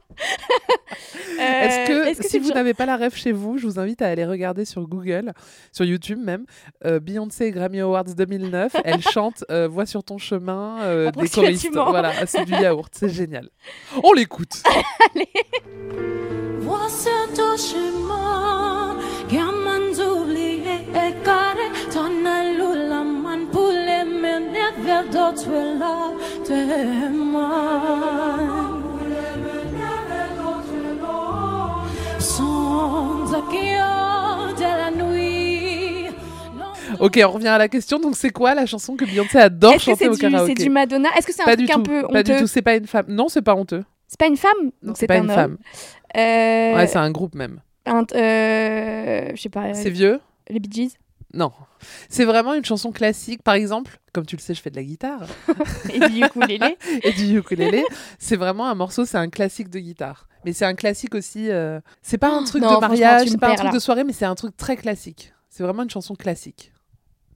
Euh, 1.38 1.62
Est-ce 1.62 1.88
que, 1.88 2.06
est-ce 2.08 2.20
que 2.22 2.28
si 2.28 2.38
vous 2.38 2.50
n'avez 2.50 2.74
pas 2.74 2.86
la 2.86 2.96
ref 2.96 3.16
chez 3.16 3.32
vous, 3.32 3.58
je 3.58 3.66
vous 3.66 3.78
invite 3.78 4.02
à 4.02 4.08
aller 4.08 4.24
regarder 4.24 4.64
sur 4.64 4.86
Google, 4.86 5.32
sur 5.72 5.84
YouTube 5.84 6.18
même, 6.18 6.46
euh, 6.84 7.00
Beyoncé 7.00 7.50
Grammy 7.50 7.80
Awards 7.80 8.04
2009. 8.04 8.76
Elle 8.84 9.02
chante 9.02 9.44
euh, 9.50 9.68
Voix 9.68 9.86
sur 9.86 10.04
ton 10.04 10.18
chemin 10.18 10.80
euh, 10.82 11.10
des 11.10 11.28
choristes. 11.28 11.68
Voilà, 11.72 12.26
c'est 12.26 12.44
du 12.44 12.52
yaourt, 12.52 12.92
c'est 12.96 13.10
génial. 13.10 13.50
On 14.02 14.12
l'écoute. 14.12 14.62
Vois 16.60 16.88
sur 16.88 17.32
ton 17.34 17.56
chemin, 17.56 18.96
de 34.56 34.62
la 34.62 34.90
nuit. 34.90 36.06
Ok, 37.00 37.20
on 37.24 37.30
revient 37.30 37.48
à 37.48 37.58
la 37.58 37.68
question. 37.68 37.98
Donc, 37.98 38.16
c'est 38.16 38.30
quoi 38.30 38.54
la 38.54 38.66
chanson 38.66 38.96
que 38.96 39.04
Beyoncé 39.04 39.38
adore 39.38 39.74
Est-ce 39.74 39.84
que 39.86 39.90
chanter 39.92 40.04
c'est 40.04 40.10
au 40.10 40.14
du, 40.14 40.20
karaoké 40.20 40.54
c'est 40.56 40.64
du 40.64 40.70
Madonna? 40.70 41.08
Est-ce 41.16 41.26
que 41.26 41.32
c'est 41.32 41.42
un 41.42 41.46
Pas 41.46 41.56
truc 41.56 41.66
du 41.66 41.72
un 41.72 41.76
tout. 41.76 41.82
peu 41.82 42.02
Pas 42.08 42.22
du 42.22 42.30
honteux? 42.32 42.40
tout. 42.42 42.46
C'est 42.46 42.62
pas 42.62 42.76
une 42.76 42.86
femme. 42.86 43.06
Non, 43.08 43.28
c'est 43.28 43.42
pas 43.42 43.54
honteux. 43.54 43.84
C'est 44.06 44.18
pas 44.18 44.26
une 44.26 44.36
femme? 44.36 44.52
Non, 44.82 44.88
Donc 44.88 44.96
c'est 44.98 45.06
pas 45.06 45.14
un 45.14 45.22
une 45.24 45.30
homme. 45.30 45.36
femme. 45.36 45.56
Euh, 46.16 46.74
Ouais, 46.76 46.86
c'est 46.86 46.98
un 46.98 47.10
groupe 47.10 47.34
même. 47.34 47.60
un- 47.86 48.04
euh, 48.14 49.30
je 49.34 49.40
sais 49.40 49.48
pas. 49.48 49.74
C'est 49.74 49.90
vieux? 49.90 50.20
Les 50.48 50.60
Bee 50.60 50.70
Gees 50.70 50.96
Non. 51.34 51.52
C'est 52.08 52.24
vraiment 52.24 52.54
une 52.54 52.64
chanson 52.64 52.92
classique. 52.92 53.42
Par 53.42 53.54
exemple, 53.54 53.98
comme 54.12 54.24
tu 54.24 54.36
le 54.36 54.40
sais, 54.40 54.54
je 54.54 54.62
fais 54.62 54.70
de 54.70 54.76
la 54.76 54.84
guitare 54.84 55.26
et 55.92 55.98
du 56.08 56.24
ukulélé. 56.24 56.76
et 57.02 57.12
du 57.12 57.38
ukulélé. 57.38 57.84
c'est 58.18 58.36
vraiment 58.36 58.66
un 58.68 58.74
morceau, 58.74 59.04
c'est 59.04 59.18
un 59.18 59.28
classique 59.28 59.68
de 59.68 59.80
guitare. 59.80 60.28
Mais 60.44 60.52
c'est 60.52 60.64
un 60.64 60.74
classique 60.74 61.14
aussi. 61.14 61.50
euh, 61.50 61.80
C'est 62.02 62.18
pas 62.18 62.30
un 62.30 62.44
truc 62.44 62.62
non, 62.62 62.76
de 62.76 62.80
mariage, 62.80 63.28
c'est 63.28 63.38
pas 63.38 63.48
un 63.50 63.54
truc 63.54 63.66
là. 63.66 63.72
de 63.72 63.78
soirée, 63.78 64.04
mais 64.04 64.12
c'est 64.12 64.24
un 64.26 64.34
truc 64.34 64.56
très 64.56 64.76
classique. 64.76 65.32
C'est 65.50 65.62
vraiment 65.62 65.82
une 65.82 65.90
chanson 65.90 66.14
classique 66.14 66.72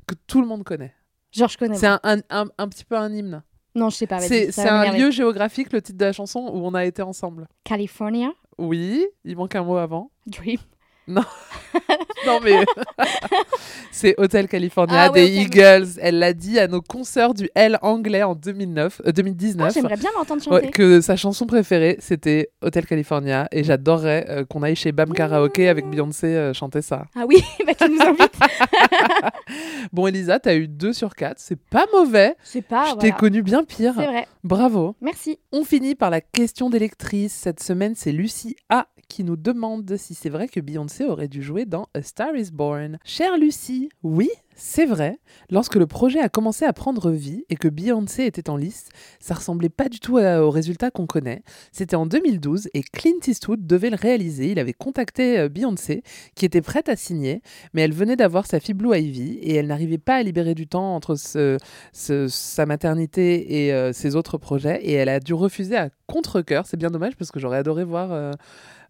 que 0.06 0.14
tout 0.26 0.40
le 0.40 0.46
monde 0.46 0.64
connaît. 0.64 0.94
Genre, 1.32 1.48
je 1.48 1.58
connais. 1.58 1.76
C'est 1.76 1.86
un, 1.86 2.00
un, 2.04 2.18
un, 2.30 2.46
un 2.56 2.68
petit 2.68 2.84
peu 2.84 2.96
un 2.96 3.12
hymne. 3.12 3.42
Non, 3.74 3.90
je 3.90 3.96
sais 3.96 4.06
pas. 4.06 4.20
C'est 4.20 4.58
un 4.68 4.92
lieu 4.92 5.10
géographique, 5.10 5.72
le 5.72 5.82
titre 5.82 5.98
de 5.98 6.04
la 6.04 6.12
chanson, 6.12 6.40
où 6.52 6.66
on 6.66 6.74
a 6.74 6.84
été 6.84 7.02
ensemble. 7.02 7.48
California. 7.64 8.30
Oui, 8.58 9.06
il 9.24 9.36
manque 9.36 9.54
un 9.54 9.62
mot 9.62 9.76
avant. 9.76 10.10
Dream. 10.26 10.58
Non, 12.26 12.40
mais 12.42 12.64
c'est 13.90 14.14
Hotel 14.18 14.48
California 14.48 15.04
Ah 15.04 15.08
des 15.10 15.28
Eagles. 15.28 15.98
Elle 16.00 16.18
l'a 16.18 16.32
dit 16.32 16.58
à 16.58 16.66
nos 16.66 16.82
consoeurs 16.82 17.34
du 17.34 17.48
L 17.54 17.78
anglais 17.82 18.22
en 18.22 18.34
2009, 18.34 19.02
euh, 19.06 19.12
2019. 19.12 19.66
Ah, 19.66 19.72
J'aimerais 19.72 19.96
bien 19.96 20.10
l'entendre 20.16 20.42
chanter. 20.42 20.66
Ouais, 20.66 20.70
que 20.70 21.00
sa 21.00 21.16
chanson 21.16 21.46
préférée 21.46 21.96
c'était 22.00 22.50
Hotel 22.60 22.86
California 22.86 23.48
et 23.52 23.64
j'adorerais 23.64 24.26
euh, 24.28 24.44
qu'on 24.44 24.62
aille 24.62 24.76
chez 24.76 24.92
Bam 24.92 25.12
Karaoke 25.12 25.68
avec 25.68 25.88
Beyoncé 25.88 26.26
euh, 26.26 26.52
chanter 26.52 26.82
ça. 26.82 27.06
Ah 27.14 27.24
oui, 27.26 27.42
bah 27.66 27.74
tu 27.74 27.88
nous 27.88 28.00
invites. 28.00 28.34
Bon 29.92 30.06
Elisa, 30.06 30.38
t'as 30.38 30.56
eu 30.56 30.68
2 30.68 30.92
sur 30.92 31.14
4, 31.14 31.36
c'est 31.38 31.60
pas 31.60 31.86
mauvais. 31.92 32.34
C'est 32.42 32.62
pas. 32.62 32.86
Je 32.86 32.92
t'ai 32.94 32.98
voilà. 33.08 33.16
connu 33.16 33.42
bien 33.42 33.64
pire. 33.64 33.94
C'est 33.96 34.06
vrai. 34.06 34.26
Bravo. 34.44 34.96
Merci. 35.00 35.38
On 35.52 35.64
finit 35.64 35.94
par 35.94 36.10
la 36.10 36.20
question 36.20 36.68
d'électrice. 36.68 37.32
Cette 37.32 37.62
semaine, 37.62 37.94
c'est 37.94 38.12
Lucie 38.12 38.56
A 38.68 38.88
qui 39.08 39.24
nous 39.24 39.36
demande 39.36 39.96
si 39.96 40.14
c'est 40.14 40.28
vrai 40.28 40.48
que 40.48 40.60
Beyoncé 40.60 40.97
aurait 41.04 41.28
dû 41.28 41.42
jouer 41.42 41.64
dans 41.64 41.88
A 41.94 42.02
Star 42.02 42.34
is 42.36 42.50
Born. 42.52 42.98
Chère 43.04 43.36
Lucie, 43.36 43.88
oui, 44.02 44.30
c'est 44.60 44.86
vrai. 44.86 45.18
Lorsque 45.50 45.76
le 45.76 45.86
projet 45.86 46.18
a 46.18 46.28
commencé 46.28 46.64
à 46.64 46.72
prendre 46.72 47.12
vie 47.12 47.44
et 47.48 47.54
que 47.54 47.68
Beyoncé 47.68 48.24
était 48.26 48.50
en 48.50 48.56
lice, 48.56 48.88
ça 49.20 49.34
ressemblait 49.34 49.68
pas 49.68 49.88
du 49.88 50.00
tout 50.00 50.18
au 50.18 50.50
résultat 50.50 50.90
qu'on 50.90 51.06
connaît. 51.06 51.42
C'était 51.70 51.94
en 51.94 52.06
2012 52.06 52.68
et 52.74 52.82
Clint 52.82 53.20
Eastwood 53.26 53.66
devait 53.66 53.90
le 53.90 53.96
réaliser. 53.96 54.50
Il 54.50 54.58
avait 54.58 54.72
contacté 54.72 55.38
euh, 55.38 55.48
Beyoncé 55.48 56.02
qui 56.34 56.44
était 56.44 56.60
prête 56.60 56.88
à 56.88 56.96
signer, 56.96 57.40
mais 57.72 57.82
elle 57.82 57.92
venait 57.94 58.16
d'avoir 58.16 58.46
sa 58.46 58.58
fille 58.58 58.74
Blue 58.74 58.96
Ivy 58.98 59.34
et 59.42 59.54
elle 59.54 59.68
n'arrivait 59.68 59.96
pas 59.98 60.16
à 60.16 60.22
libérer 60.24 60.54
du 60.54 60.66
temps 60.66 60.94
entre 60.96 61.14
ce- 61.14 61.56
ce- 61.92 62.26
sa 62.26 62.66
maternité 62.66 63.64
et 63.64 63.72
euh, 63.72 63.92
ses 63.92 64.16
autres 64.16 64.38
projets 64.38 64.80
et 64.82 64.92
elle 64.94 65.08
a 65.08 65.20
dû 65.20 65.34
refuser 65.34 65.76
à 65.76 65.90
contre-coeur. 66.08 66.66
C'est 66.66 66.76
bien 66.76 66.90
dommage 66.90 67.14
parce 67.16 67.30
que 67.30 67.38
j'aurais 67.38 67.58
adoré 67.58 67.84
voir 67.84 68.10
euh, 68.12 68.32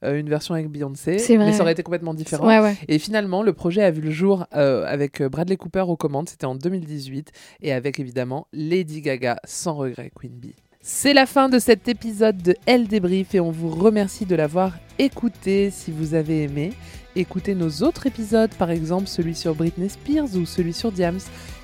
une 0.02 0.28
version 0.30 0.54
avec 0.54 0.68
Beyoncé, 0.68 1.18
mais 1.46 1.52
ça 1.52 1.62
aurait 1.62 1.72
été 1.72 1.82
complètement 1.82 2.14
différent. 2.14 2.46
Ouais, 2.46 2.60
ouais. 2.60 2.76
Et 2.86 2.98
finalement, 3.00 3.42
le 3.42 3.52
projet 3.52 3.82
a 3.82 3.90
vu 3.90 4.00
le 4.00 4.12
jour 4.12 4.46
euh, 4.54 4.84
avec 4.86 5.20
Bradley 5.22 5.56
Cooper 5.58 5.84
aux 5.86 5.96
commandes, 5.96 6.30
c'était 6.30 6.46
en 6.46 6.54
2018, 6.54 7.32
et 7.60 7.72
avec 7.72 8.00
évidemment 8.00 8.46
Lady 8.54 9.02
Gaga, 9.02 9.38
sans 9.44 9.74
regret, 9.74 10.10
Queen 10.14 10.32
Bee. 10.32 10.54
C'est 10.80 11.12
la 11.12 11.26
fin 11.26 11.50
de 11.50 11.58
cet 11.58 11.86
épisode 11.88 12.40
de 12.40 12.56
Elle 12.64 12.88
Débrief 12.88 13.34
et 13.34 13.40
on 13.40 13.50
vous 13.50 13.68
remercie 13.68 14.24
de 14.24 14.34
l'avoir 14.34 14.72
écouté. 14.98 15.70
Si 15.70 15.90
vous 15.90 16.14
avez 16.14 16.44
aimé, 16.44 16.72
écoutez 17.14 17.54
nos 17.54 17.82
autres 17.82 18.06
épisodes, 18.06 18.54
par 18.54 18.70
exemple 18.70 19.06
celui 19.06 19.34
sur 19.34 19.54
Britney 19.54 19.90
Spears 19.90 20.34
ou 20.34 20.46
celui 20.46 20.72
sur 20.72 20.90
Diams, 20.92 21.18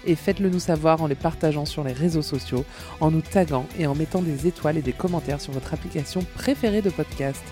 et 0.04 0.14
faites-le 0.14 0.50
nous 0.50 0.58
savoir 0.58 1.00
en 1.00 1.06
les 1.06 1.14
partageant 1.14 1.64
sur 1.64 1.84
les 1.84 1.92
réseaux 1.92 2.22
sociaux, 2.22 2.64
en 3.00 3.10
nous 3.10 3.22
taguant 3.22 3.66
et 3.78 3.86
en 3.86 3.94
mettant 3.94 4.20
des 4.20 4.46
étoiles 4.46 4.76
et 4.76 4.82
des 4.82 4.92
commentaires 4.92 5.40
sur 5.40 5.52
votre 5.52 5.72
application 5.72 6.20
préférée 6.34 6.82
de 6.82 6.90
podcast. 6.90 7.42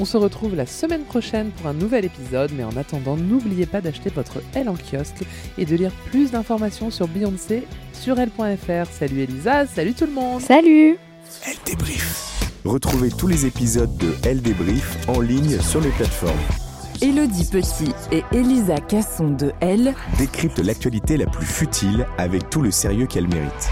On 0.00 0.06
se 0.06 0.16
retrouve 0.16 0.56
la 0.56 0.64
semaine 0.64 1.02
prochaine 1.02 1.50
pour 1.50 1.66
un 1.66 1.74
nouvel 1.74 2.06
épisode, 2.06 2.52
mais 2.56 2.64
en 2.64 2.74
attendant, 2.78 3.18
n'oubliez 3.18 3.66
pas 3.66 3.82
d'acheter 3.82 4.08
votre 4.08 4.40
L 4.54 4.70
en 4.70 4.74
kiosque 4.74 5.26
et 5.58 5.66
de 5.66 5.76
lire 5.76 5.92
plus 6.06 6.30
d'informations 6.30 6.90
sur 6.90 7.06
Beyoncé 7.06 7.64
sur 7.92 8.18
L.fr. 8.18 8.90
Salut 8.90 9.20
Elisa, 9.20 9.66
salut 9.66 9.92
tout 9.92 10.06
le 10.06 10.12
monde 10.12 10.40
Salut. 10.40 10.96
Elle 11.46 11.56
débrief. 11.66 12.50
Retrouvez 12.64 13.10
tous 13.10 13.26
les 13.26 13.44
épisodes 13.44 13.94
de 13.98 14.14
Elle 14.24 14.40
débrief 14.40 14.96
en 15.06 15.20
ligne 15.20 15.60
sur 15.60 15.82
les 15.82 15.90
plateformes. 15.90 16.32
Élodie 17.02 17.48
Petit 17.50 17.92
et 18.10 18.22
Elisa 18.32 18.76
Casson 18.80 19.28
de 19.28 19.52
Elle. 19.60 19.94
Décrypte 20.16 20.60
l'actualité 20.60 21.18
la 21.18 21.26
plus 21.26 21.44
futile 21.44 22.06
avec 22.16 22.48
tout 22.48 22.62
le 22.62 22.70
sérieux 22.70 23.06
qu'elle 23.06 23.28
mérite. 23.28 23.68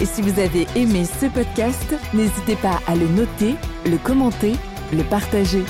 Et 0.00 0.06
si 0.06 0.22
vous 0.22 0.40
avez 0.40 0.66
aimé 0.76 1.04
ce 1.04 1.26
podcast, 1.26 1.94
n'hésitez 2.14 2.54
pas 2.56 2.80
à 2.86 2.94
le 2.94 3.08
noter, 3.08 3.54
le 3.84 3.96
commenter, 3.98 4.52
le 4.92 5.02
partager. 5.04 5.64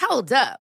Hold 0.00 0.32
up. 0.32 0.65